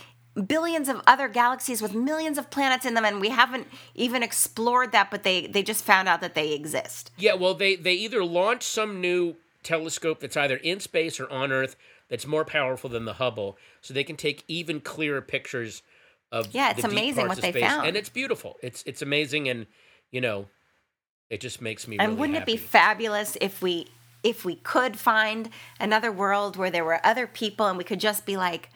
[0.47, 4.91] billions of other galaxies with millions of planets in them, and we haven't even explored
[4.91, 5.09] that.
[5.11, 7.11] But they they just found out that they exist.
[7.17, 11.51] Yeah, well, they they either launch some new telescope that's either in space or on
[11.51, 11.75] Earth
[12.09, 15.83] that's more powerful than the Hubble, so they can take even clearer pictures
[16.31, 17.69] of Yeah, it's the deep amazing parts what they space.
[17.69, 17.87] found.
[17.87, 18.57] and it's beautiful.
[18.61, 19.67] It's it's amazing, and
[20.11, 20.47] you know,
[21.29, 21.97] it just makes me.
[21.99, 22.53] And really wouldn't happy.
[22.53, 23.87] it be fabulous if we
[24.23, 25.49] if we could find
[25.79, 28.69] another world where there were other people and we could just be like,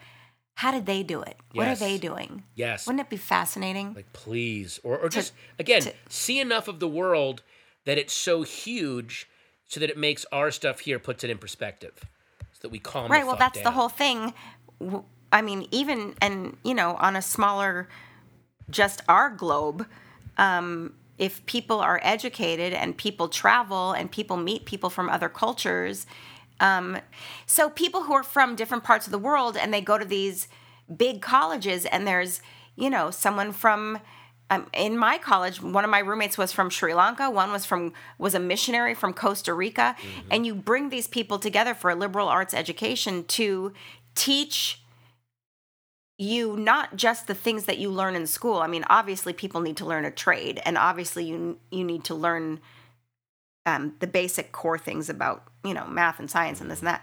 [0.54, 1.36] how did they do it?
[1.52, 2.44] What are they doing?
[2.54, 3.94] Yes, Wouldn't it be fascinating?
[3.94, 7.42] like please, or or just again to- see enough of the world
[7.84, 9.28] that it's so huge,
[9.68, 11.92] so that it makes our stuff here puts it in perspective,
[12.52, 13.10] so that we calm.
[13.10, 13.26] right.
[13.26, 14.32] Well, that's the whole thing.
[15.32, 17.88] I mean, even and you know, on a smaller,
[18.70, 19.86] just our globe.
[20.38, 26.06] Um, if people are educated and people travel and people meet people from other cultures,
[26.60, 26.98] um,
[27.46, 30.48] so people who are from different parts of the world and they go to these
[30.94, 32.40] big colleges and there's
[32.76, 33.98] you know someone from
[34.50, 37.94] um, in my college one of my roommates was from sri lanka one was from
[38.18, 39.96] was a missionary from costa rica
[40.30, 43.72] and you bring these people together for a liberal arts education to
[44.14, 44.82] teach
[46.18, 48.58] you not just the things that you learn in school.
[48.58, 52.14] I mean obviously people need to learn a trade and obviously you you need to
[52.14, 52.60] learn
[53.66, 57.02] um, the basic core things about you know math and science and this and that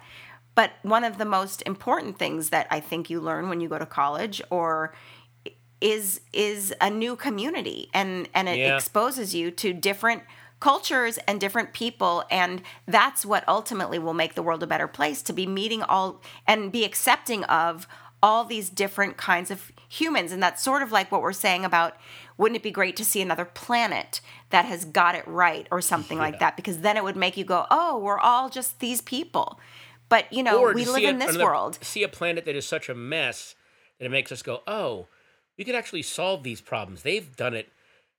[0.53, 3.79] but one of the most important things that i think you learn when you go
[3.79, 4.93] to college or
[5.79, 8.75] is is a new community and and it Yeah.
[8.75, 10.23] exposes you to different
[10.59, 15.23] cultures and different people and that's what ultimately will make the world a better place
[15.23, 17.87] to be meeting all and be accepting of
[18.21, 21.97] all these different kinds of humans and that's sort of like what we're saying about
[22.41, 26.17] wouldn't it be great to see another planet that has got it right or something
[26.17, 29.59] like that because then it would make you go oh we're all just these people
[30.09, 32.55] but you know Or we live in a- this another- world See a planet that
[32.55, 33.55] is such a mess
[34.01, 35.05] that it makes us go, oh,
[35.57, 37.03] we could actually solve these problems.
[37.03, 37.69] They've done it.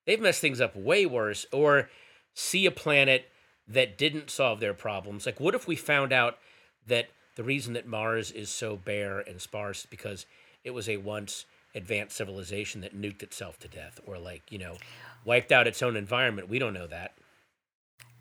[0.07, 1.45] They've messed things up way worse.
[1.51, 1.91] Or
[2.35, 3.29] see a planet
[3.67, 5.27] that didn't solve their problems.
[5.27, 6.39] Like, what if we found out
[6.87, 10.25] that the reason that Mars is so bare and sparse is because
[10.63, 14.77] it was a once advanced civilization that nuked itself to death, or like you know,
[15.25, 16.49] wiped out its own environment.
[16.49, 17.15] We don't know that.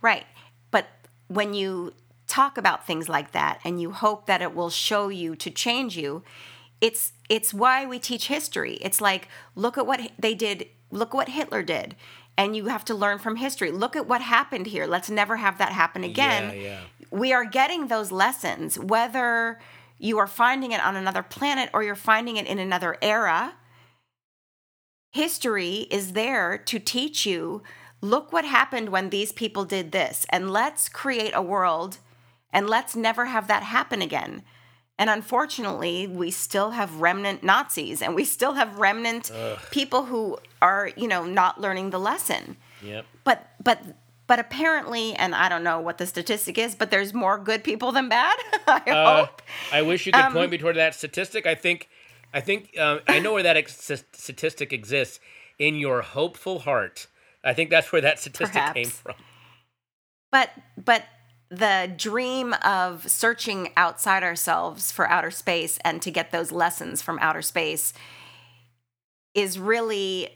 [0.01, 0.25] Right.
[0.71, 0.87] But
[1.27, 1.93] when you
[2.27, 5.97] talk about things like that and you hope that it will show you to change
[5.97, 6.23] you,
[6.79, 8.75] it's it's why we teach history.
[8.81, 11.95] It's like look at what they did, look what Hitler did.
[12.37, 13.71] And you have to learn from history.
[13.71, 14.87] Look at what happened here.
[14.87, 16.55] Let's never have that happen again.
[16.55, 16.79] Yeah, yeah.
[17.11, 19.59] We are getting those lessons whether
[20.01, 23.53] you are finding it on another planet or you're finding it in another era
[25.11, 27.61] history is there to teach you
[28.01, 31.99] look what happened when these people did this and let's create a world
[32.51, 34.43] and let's never have that happen again.
[34.97, 39.31] And unfortunately we still have remnant nazis and we still have remnant
[39.71, 42.57] people who are you know not learning the lesson.
[42.83, 43.05] Yep.
[43.23, 43.79] but but
[44.31, 47.91] but apparently and i don't know what the statistic is but there's more good people
[47.91, 48.33] than bad
[48.65, 49.41] i Uh, hope
[49.73, 51.45] I wish you could Um, point me toward that statistic.
[51.45, 51.89] I think,
[52.33, 55.19] I think, um, I know where that ex- statistic exists
[55.59, 57.07] in your hopeful heart.
[57.43, 59.15] I think that's where that statistic came from.
[60.31, 61.03] But but
[61.49, 67.19] the dream of searching outside ourselves for outer space and to get those lessons from
[67.19, 67.91] outer space
[69.33, 70.29] is really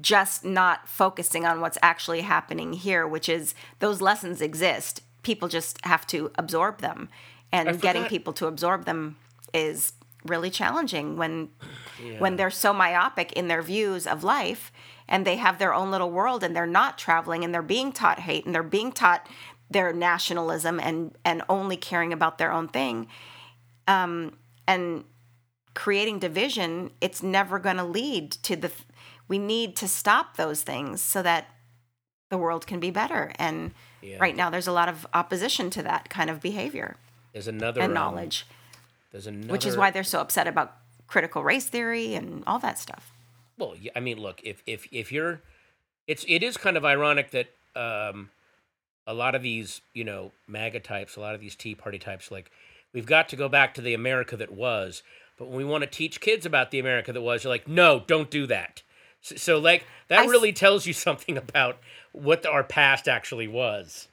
[0.00, 5.02] just not focusing on what's actually happening here, which is those lessons exist.
[5.22, 7.08] People just have to absorb them.
[7.52, 9.16] And I getting forgot- people to absorb them
[9.52, 9.92] is
[10.24, 11.48] really challenging when
[12.18, 14.70] when they're so myopic in their views of life
[15.08, 18.20] and they have their own little world and they're not traveling and they're being taught
[18.20, 19.26] hate and they're being taught
[19.70, 23.06] their nationalism and and only caring about their own thing
[23.88, 24.36] um,
[24.68, 25.04] and
[25.74, 28.70] creating division it's never going to lead to the
[29.30, 31.46] we need to stop those things so that
[32.30, 33.70] the world can be better and
[34.02, 34.18] Yeah.
[34.20, 36.96] right now there's a lot of opposition to that kind of behavior
[37.32, 38.44] There's another and um, knowledge
[39.12, 39.52] There's another.
[39.52, 40.76] which is why they're so upset about
[41.06, 43.10] critical race theory and all that stuff
[43.58, 45.40] Well, I mean, look, if if if you're,
[46.06, 48.30] it's it is kind of ironic that um,
[49.06, 52.30] a lot of these, you know, MAGA types, a lot of these Tea Party types,
[52.30, 52.50] like
[52.94, 55.02] we've got to go back to the America that was.
[55.36, 58.02] But when we want to teach kids about the America that was, you're like, no,
[58.06, 58.82] don't do that.
[59.20, 61.78] So, so like that I s- really tells you something about
[62.12, 64.08] what our past actually was.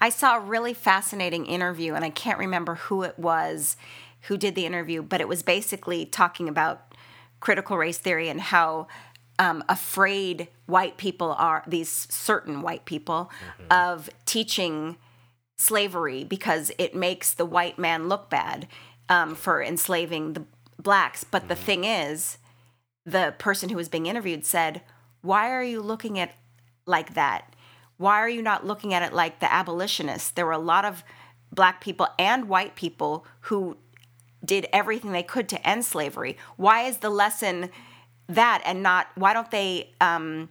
[0.00, 3.76] I saw a really fascinating interview, and I can't remember who it was
[4.22, 6.94] who did the interview, but it was basically talking about
[7.40, 8.88] critical race theory and how
[9.38, 13.30] um, afraid white people are, these certain white people,
[13.70, 14.96] of teaching
[15.58, 18.66] slavery because it makes the white man look bad
[19.08, 20.44] um, for enslaving the
[20.82, 21.22] blacks.
[21.22, 22.38] But the thing is,
[23.06, 24.82] the person who was being interviewed said,
[25.22, 26.32] Why are you looking at
[26.84, 27.54] like that?
[27.96, 30.30] Why are you not looking at it like the abolitionists?
[30.30, 31.02] There were a lot of
[31.52, 33.78] black people and white people who
[34.44, 36.36] did everything they could to end slavery.
[36.56, 37.70] Why is the lesson
[38.28, 40.50] that and not, why don't they um,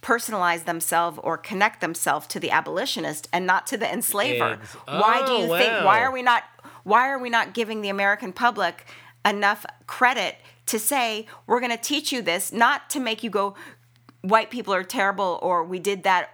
[0.00, 4.54] personalize themselves or connect themselves to the abolitionist and not to the enslaver?
[4.54, 6.44] Ex- why do Oh, you think, why are we not,
[6.84, 8.86] why are we not giving the American public
[9.26, 13.54] enough credit to say, we're going to teach you this, not to make you go,
[14.22, 16.30] white people are terrible or we did that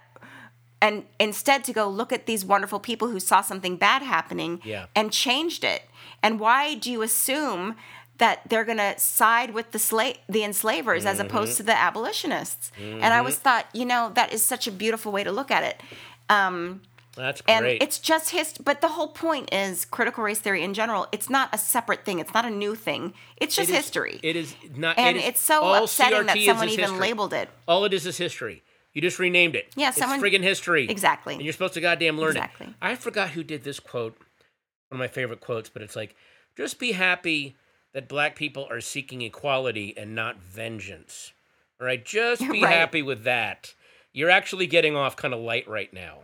[0.81, 4.87] and instead to go look at these wonderful people who saw something bad happening Yeah.
[4.95, 5.83] and changed it.
[6.21, 7.75] And why do you assume
[8.17, 12.71] that they're going to side with the slave the enslavers as opposed to the abolitionists?
[12.77, 15.63] And I always thought, you know, that is such a beautiful way to look at
[15.63, 15.81] it.
[16.29, 16.81] Um,
[17.15, 17.53] That's great.
[17.55, 21.29] and it's just his but the whole point is critical race theory in general it's
[21.29, 24.35] not a separate thing it's not a new thing it's just It is- history It
[24.35, 24.97] is not.
[24.97, 26.99] and it is- it's so upsetting that CRT is someone even history.
[26.99, 28.63] labeled it All it is is history.
[28.93, 29.71] You just renamed it.
[29.75, 30.87] Yeah, it's someone- friggin' history.
[30.89, 31.33] Exactly.
[31.33, 32.67] And you're supposed to goddamn learn Exactly.
[32.67, 32.73] it.
[32.79, 34.15] I forgot who did this quote.
[34.89, 36.15] One of my favorite quotes, but it's like,
[36.55, 37.55] just be happy
[37.93, 41.31] that black people are seeking equality and not vengeance.
[41.81, 42.71] All right, just be Right.
[42.71, 43.73] happy with that.
[44.11, 46.19] You're actually getting off kind of light right now.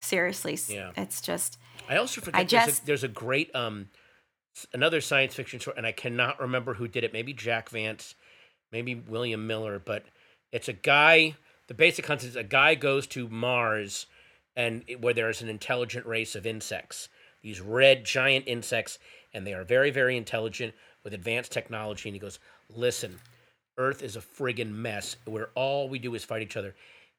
[0.00, 0.92] Seriously Yeah.
[0.96, 3.88] it's just I also forget I there's, just- a, there's a great um
[4.72, 7.12] another science fiction story, and I cannot remember who did it.
[7.12, 8.14] Maybe Jack Vance,
[8.72, 10.04] maybe William Miller, but
[10.52, 11.36] it's a guy.
[11.68, 14.06] The basic concept is a guy goes to Mars,
[14.56, 17.08] and it- where there is an intelligent race of insects,
[17.42, 18.98] these red giant insects,
[19.32, 20.74] and they are very very intelligent
[21.04, 22.08] with advanced technology.
[22.08, 22.38] And he goes,
[22.68, 23.20] "Listen,
[23.78, 26.74] Earth is a friggin' mess where all we do is fight each other.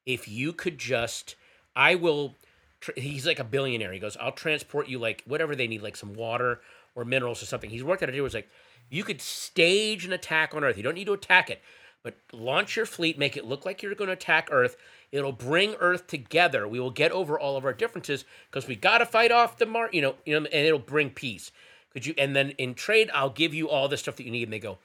[0.05, 1.35] If you could just,
[1.75, 2.35] I will.
[2.81, 3.93] Tr- he's like a billionaire.
[3.93, 6.59] He goes, I'll transport you like whatever they need, like some water
[6.95, 7.69] or minerals or something.
[7.69, 8.49] He's worked out a deal it's like,
[8.89, 10.77] you could stage an attack on Earth.
[10.77, 11.61] You don't need to attack it,
[12.03, 14.75] but launch your fleet, make it look like you're going to attack Earth.
[15.11, 16.67] It'll bring Earth together.
[16.67, 19.65] We will get over all of our differences because we got to fight off the
[19.65, 21.51] Mar, you know, you know, and it'll bring peace.
[21.93, 22.13] Could you?
[22.17, 24.43] And then in trade, I'll give you all the stuff that you need.
[24.43, 24.77] And they go,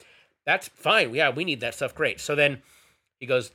[0.44, 1.14] that's fine.
[1.14, 1.94] Yeah, we need that stuff.
[1.94, 2.20] Great.
[2.20, 2.62] So then
[3.18, 3.50] he goes,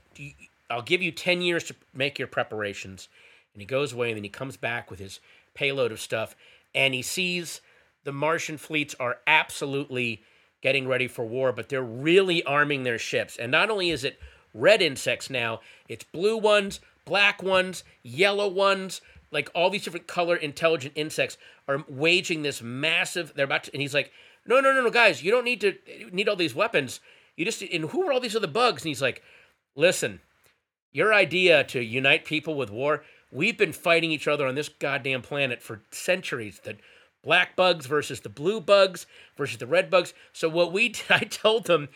[0.70, 3.10] I'll give you 10 years to make your preparations.
[3.54, 5.20] And he goes away and then he comes back with his
[5.54, 6.36] payload of stuff
[6.74, 7.62] and he sees
[8.04, 10.24] the Martian fleets are absolutely
[10.62, 13.38] getting ready for war, but they're really arming their ships.
[13.38, 14.20] And not only is it
[14.54, 20.36] red insects now, it's blue ones, black ones, yellow ones, like all these different color
[20.36, 21.38] intelligent insects
[21.68, 24.12] are waging this massive they're about to and he's like,
[24.46, 25.76] No, no, no, no, guys, you don't need to
[26.12, 27.00] need all these weapons.
[27.36, 28.84] You just and who are all these other bugs?
[28.84, 29.24] And he's like,
[29.76, 30.20] Listen,
[30.92, 35.22] your idea to unite people with war, we've been fighting each other on this goddamn
[35.22, 36.60] planet for centuries.
[36.64, 36.78] The
[37.24, 39.06] black bugs versus the blue bugs
[39.38, 40.14] versus the red bugs.
[40.34, 41.90] So what we I told them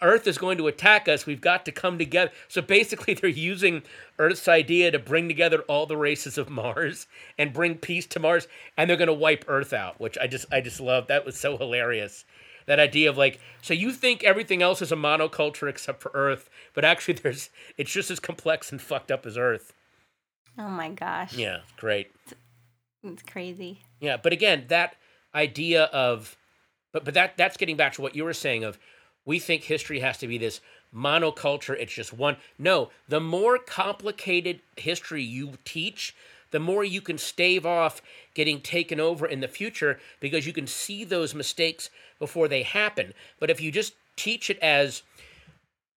[0.00, 1.26] Earth is going to attack us.
[1.26, 2.32] We've got to come together.
[2.48, 3.82] So basically they're using
[4.18, 7.06] Earth's idea to bring together all the races of Mars
[7.38, 10.46] and bring peace to Mars and they're going to wipe Earth out, which I just
[10.52, 11.06] I just love.
[11.06, 12.24] That was so hilarious
[12.66, 16.48] that idea of like so you think everything else is a monoculture except for earth
[16.74, 19.72] but actually there's it's just as complex and fucked up as earth
[20.58, 21.34] oh my gosh.
[21.34, 22.10] Yeah great.
[23.02, 23.80] It's crazy.
[24.00, 24.96] Yeah but again that
[25.34, 26.36] idea of
[26.92, 28.78] but but that that's getting back to what you were saying of
[29.24, 30.60] we think history has to be this
[30.94, 32.36] monoculture it's just one.
[32.58, 36.14] No the more complicated history you teach
[36.50, 38.02] the more you can stave off
[38.34, 41.88] getting taken over in the future because you can see those mistakes
[42.18, 43.14] before they happen.
[43.40, 45.02] But if you just teach it as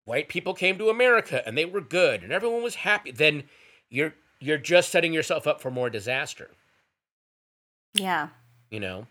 [0.05, 3.43] white people came to america and they were good and everyone was happy then
[3.89, 4.13] you're
[4.43, 6.51] you're just setting yourself up for more disaster.
[7.93, 8.29] Yeah.
[8.69, 9.07] You know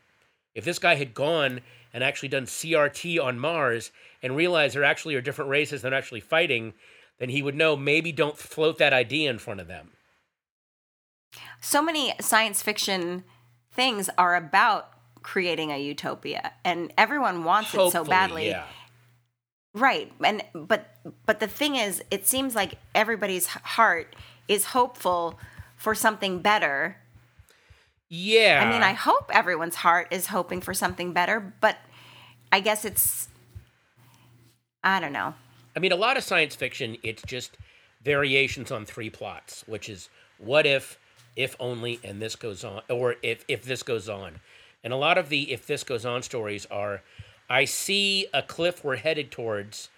[0.54, 1.60] if this guy had gone
[1.94, 3.90] and actually done crt on mars
[4.22, 6.74] and realized there actually are different races that are actually fighting
[7.18, 9.90] then he would know maybe don't float that idea in front of them.
[11.60, 13.24] So many science fiction
[13.70, 14.90] things are about
[15.22, 18.48] creating a utopia and everyone wants it so badly.
[18.48, 18.64] yeah.
[19.74, 24.14] Right and but but the thing is it seems like everybody's heart
[24.48, 25.38] is hopeful
[25.76, 26.96] for something better.
[28.08, 28.62] Yeah.
[28.62, 31.78] I mean i hope everyone's heart is hoping for something better but
[32.52, 33.28] i guess it's
[34.84, 35.32] i don't know.
[35.74, 37.56] I mean, a lot of science fiction, it's just
[38.04, 40.98] variations on three plots, which is what if,
[41.34, 44.40] if only, and this goes on, or if if this goes on,
[44.84, 47.02] and a lot of the if this goes on stories are,
[47.48, 49.88] I see a cliff we're headed towards,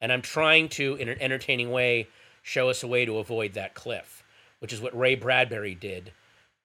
[0.00, 2.06] and I'm trying to, in an entertaining way,
[2.44, 4.22] show us a way to avoid that cliff,
[4.60, 6.12] which is what Ray Bradbury did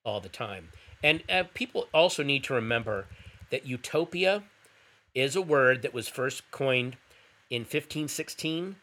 [0.04, 0.70] all the time.
[1.02, 3.08] And uh, people also need to remember
[3.50, 4.44] that utopia
[5.16, 6.98] is a word that was first coined
[7.50, 8.76] in 1516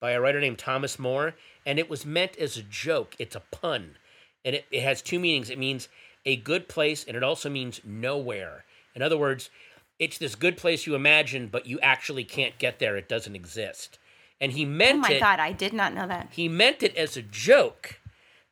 [0.00, 1.34] by a writer named Thomas More,
[1.66, 3.16] and it was meant as a joke.
[3.18, 3.96] It's a pun,
[4.44, 5.50] and it, it has two meanings.
[5.50, 5.88] It means
[6.24, 8.64] a good place, and it also means nowhere.
[8.94, 9.50] In other words,
[9.98, 12.96] it's this good place you imagine, but you actually can't get there.
[12.96, 13.98] It doesn't exist.
[14.40, 15.20] And he meant Oh my it.
[15.20, 16.28] God, I did not know that.
[16.30, 18.00] He meant it as a joke.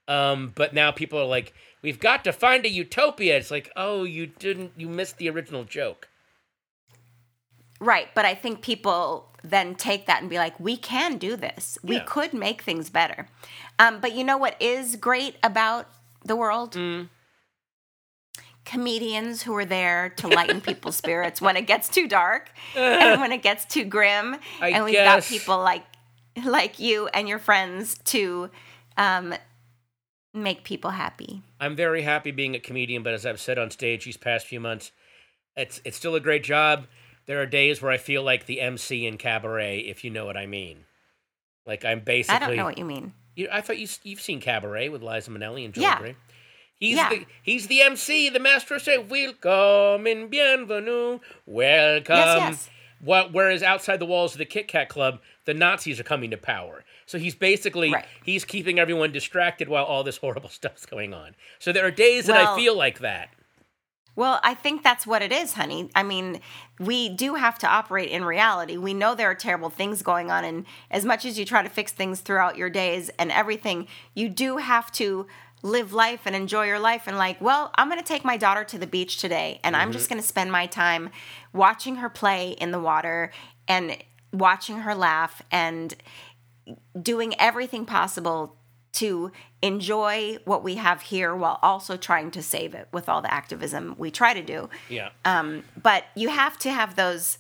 [0.09, 3.37] Um, but now people are like, we've got to find a utopia.
[3.37, 6.09] It's like, oh, you didn't, you missed the original joke.
[7.81, 11.77] Right, but I think people then take that and be like, we can do this.
[11.83, 12.05] We Yeah.
[12.07, 13.29] could make things better.
[13.79, 15.89] Um, but you know what is great about
[16.25, 16.73] the world?
[16.73, 17.09] Mm.
[18.65, 23.33] Comedians who are there to lighten people's spirits when it gets too dark and when
[23.33, 24.37] it gets too grim.
[24.61, 25.29] I and we've guess.
[25.29, 25.85] got people like
[26.45, 28.51] like you and your friends to
[28.97, 29.35] um,
[30.33, 31.43] make people happy.
[31.61, 34.61] I'm very happy being a comedian, but as I've said on stage these past few
[34.61, 34.91] months,
[35.57, 36.87] it's it's still a great job.
[37.27, 40.37] There are days where I feel like the MC in cabaret, if you know what
[40.37, 40.85] I mean.
[41.67, 42.37] Like I'm basically.
[42.37, 43.13] I don't know what you mean.
[43.37, 45.99] You, I thought you you've seen Cabaret with Liza Minnelli and Joel Yeah.
[45.99, 46.17] Grey.
[46.81, 47.09] He's Yeah.
[47.11, 52.17] the he's the MC, the master of say welcome and bienvenue, welcome.
[52.17, 52.69] yes.
[53.01, 56.37] Wha- whereas outside the walls of the Kit Kat Club, the Nazis are coming to
[56.39, 56.85] power.
[57.07, 58.07] So he's basically Right.
[58.25, 61.35] he's keeping everyone distracted while all this horrible stuff's going on.
[61.59, 63.31] So there are days that I feel like that.
[64.17, 65.91] Well, I think that's what it is, honey.
[65.93, 66.41] I mean,
[66.79, 68.77] we do have to operate in reality.
[68.77, 71.69] We know there are terrible things going on, and as much as you try to
[71.69, 75.27] fix things throughout your days and everything, you do have to
[75.65, 77.09] live life and enjoy your life.
[77.09, 79.91] And, like, well, I'm going to take my daughter to the beach today, and I'm
[79.91, 81.11] just going to spend my time
[81.53, 83.33] watching her play in the water
[83.67, 83.97] and
[84.33, 85.97] watching her laugh and
[87.01, 88.57] doing everything possible
[88.93, 93.33] to enjoy what we have here while also trying to save it with all the
[93.33, 94.69] activism we try to do.
[94.89, 95.11] Yeah.
[95.25, 97.39] Um, but you have to have those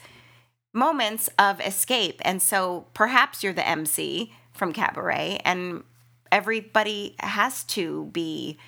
[0.72, 2.20] moments of escape.
[2.24, 5.84] And so perhaps you're the MC from Cabaret, and
[6.34, 8.58] everybody has to be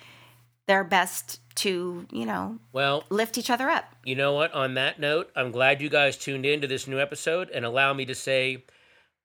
[0.67, 3.83] their best to, you know, well, lift each other up.
[4.05, 4.53] you know what?
[4.53, 7.93] On that note, I'm glad you guys tuned in to this new episode and allow
[7.93, 8.63] me to say,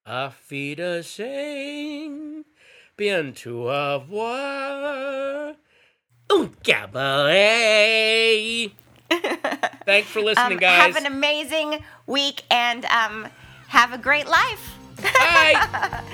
[0.06, 2.44] Auf Wiedersehen,
[2.98, 5.54] bientôt au revoir,
[6.30, 8.72] un cabaret.
[9.84, 10.80] Thanks for listening, Um, guys.
[10.82, 13.28] have an amazing week and um,
[13.68, 14.74] have a great life.
[15.02, 15.52] Bye.
[15.70, 16.02] Bye.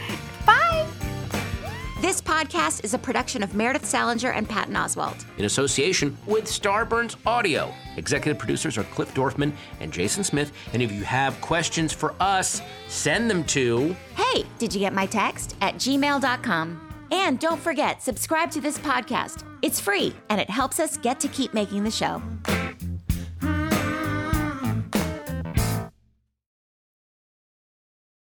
[2.01, 5.25] This podcast is a production of Meredith Salenger and Patton Oswalt.
[5.37, 7.75] In association with Starburns Audio.
[7.97, 10.53] Executive producers are Cliff Dorfman and Jason Smith.
[10.73, 13.97] And if you have questions for us, send them to.
[14.15, 15.57] Hey, did you get my text?
[15.61, 16.81] At gmail.com.
[17.11, 19.43] And don't forget, subscribe to this podcast.
[19.63, 22.23] It's free and it helps us get to keep making the show.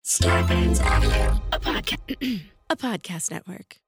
[0.04, 1.42] Starburns Audio.
[1.52, 2.40] a podcast
[2.70, 3.80] a podcast network.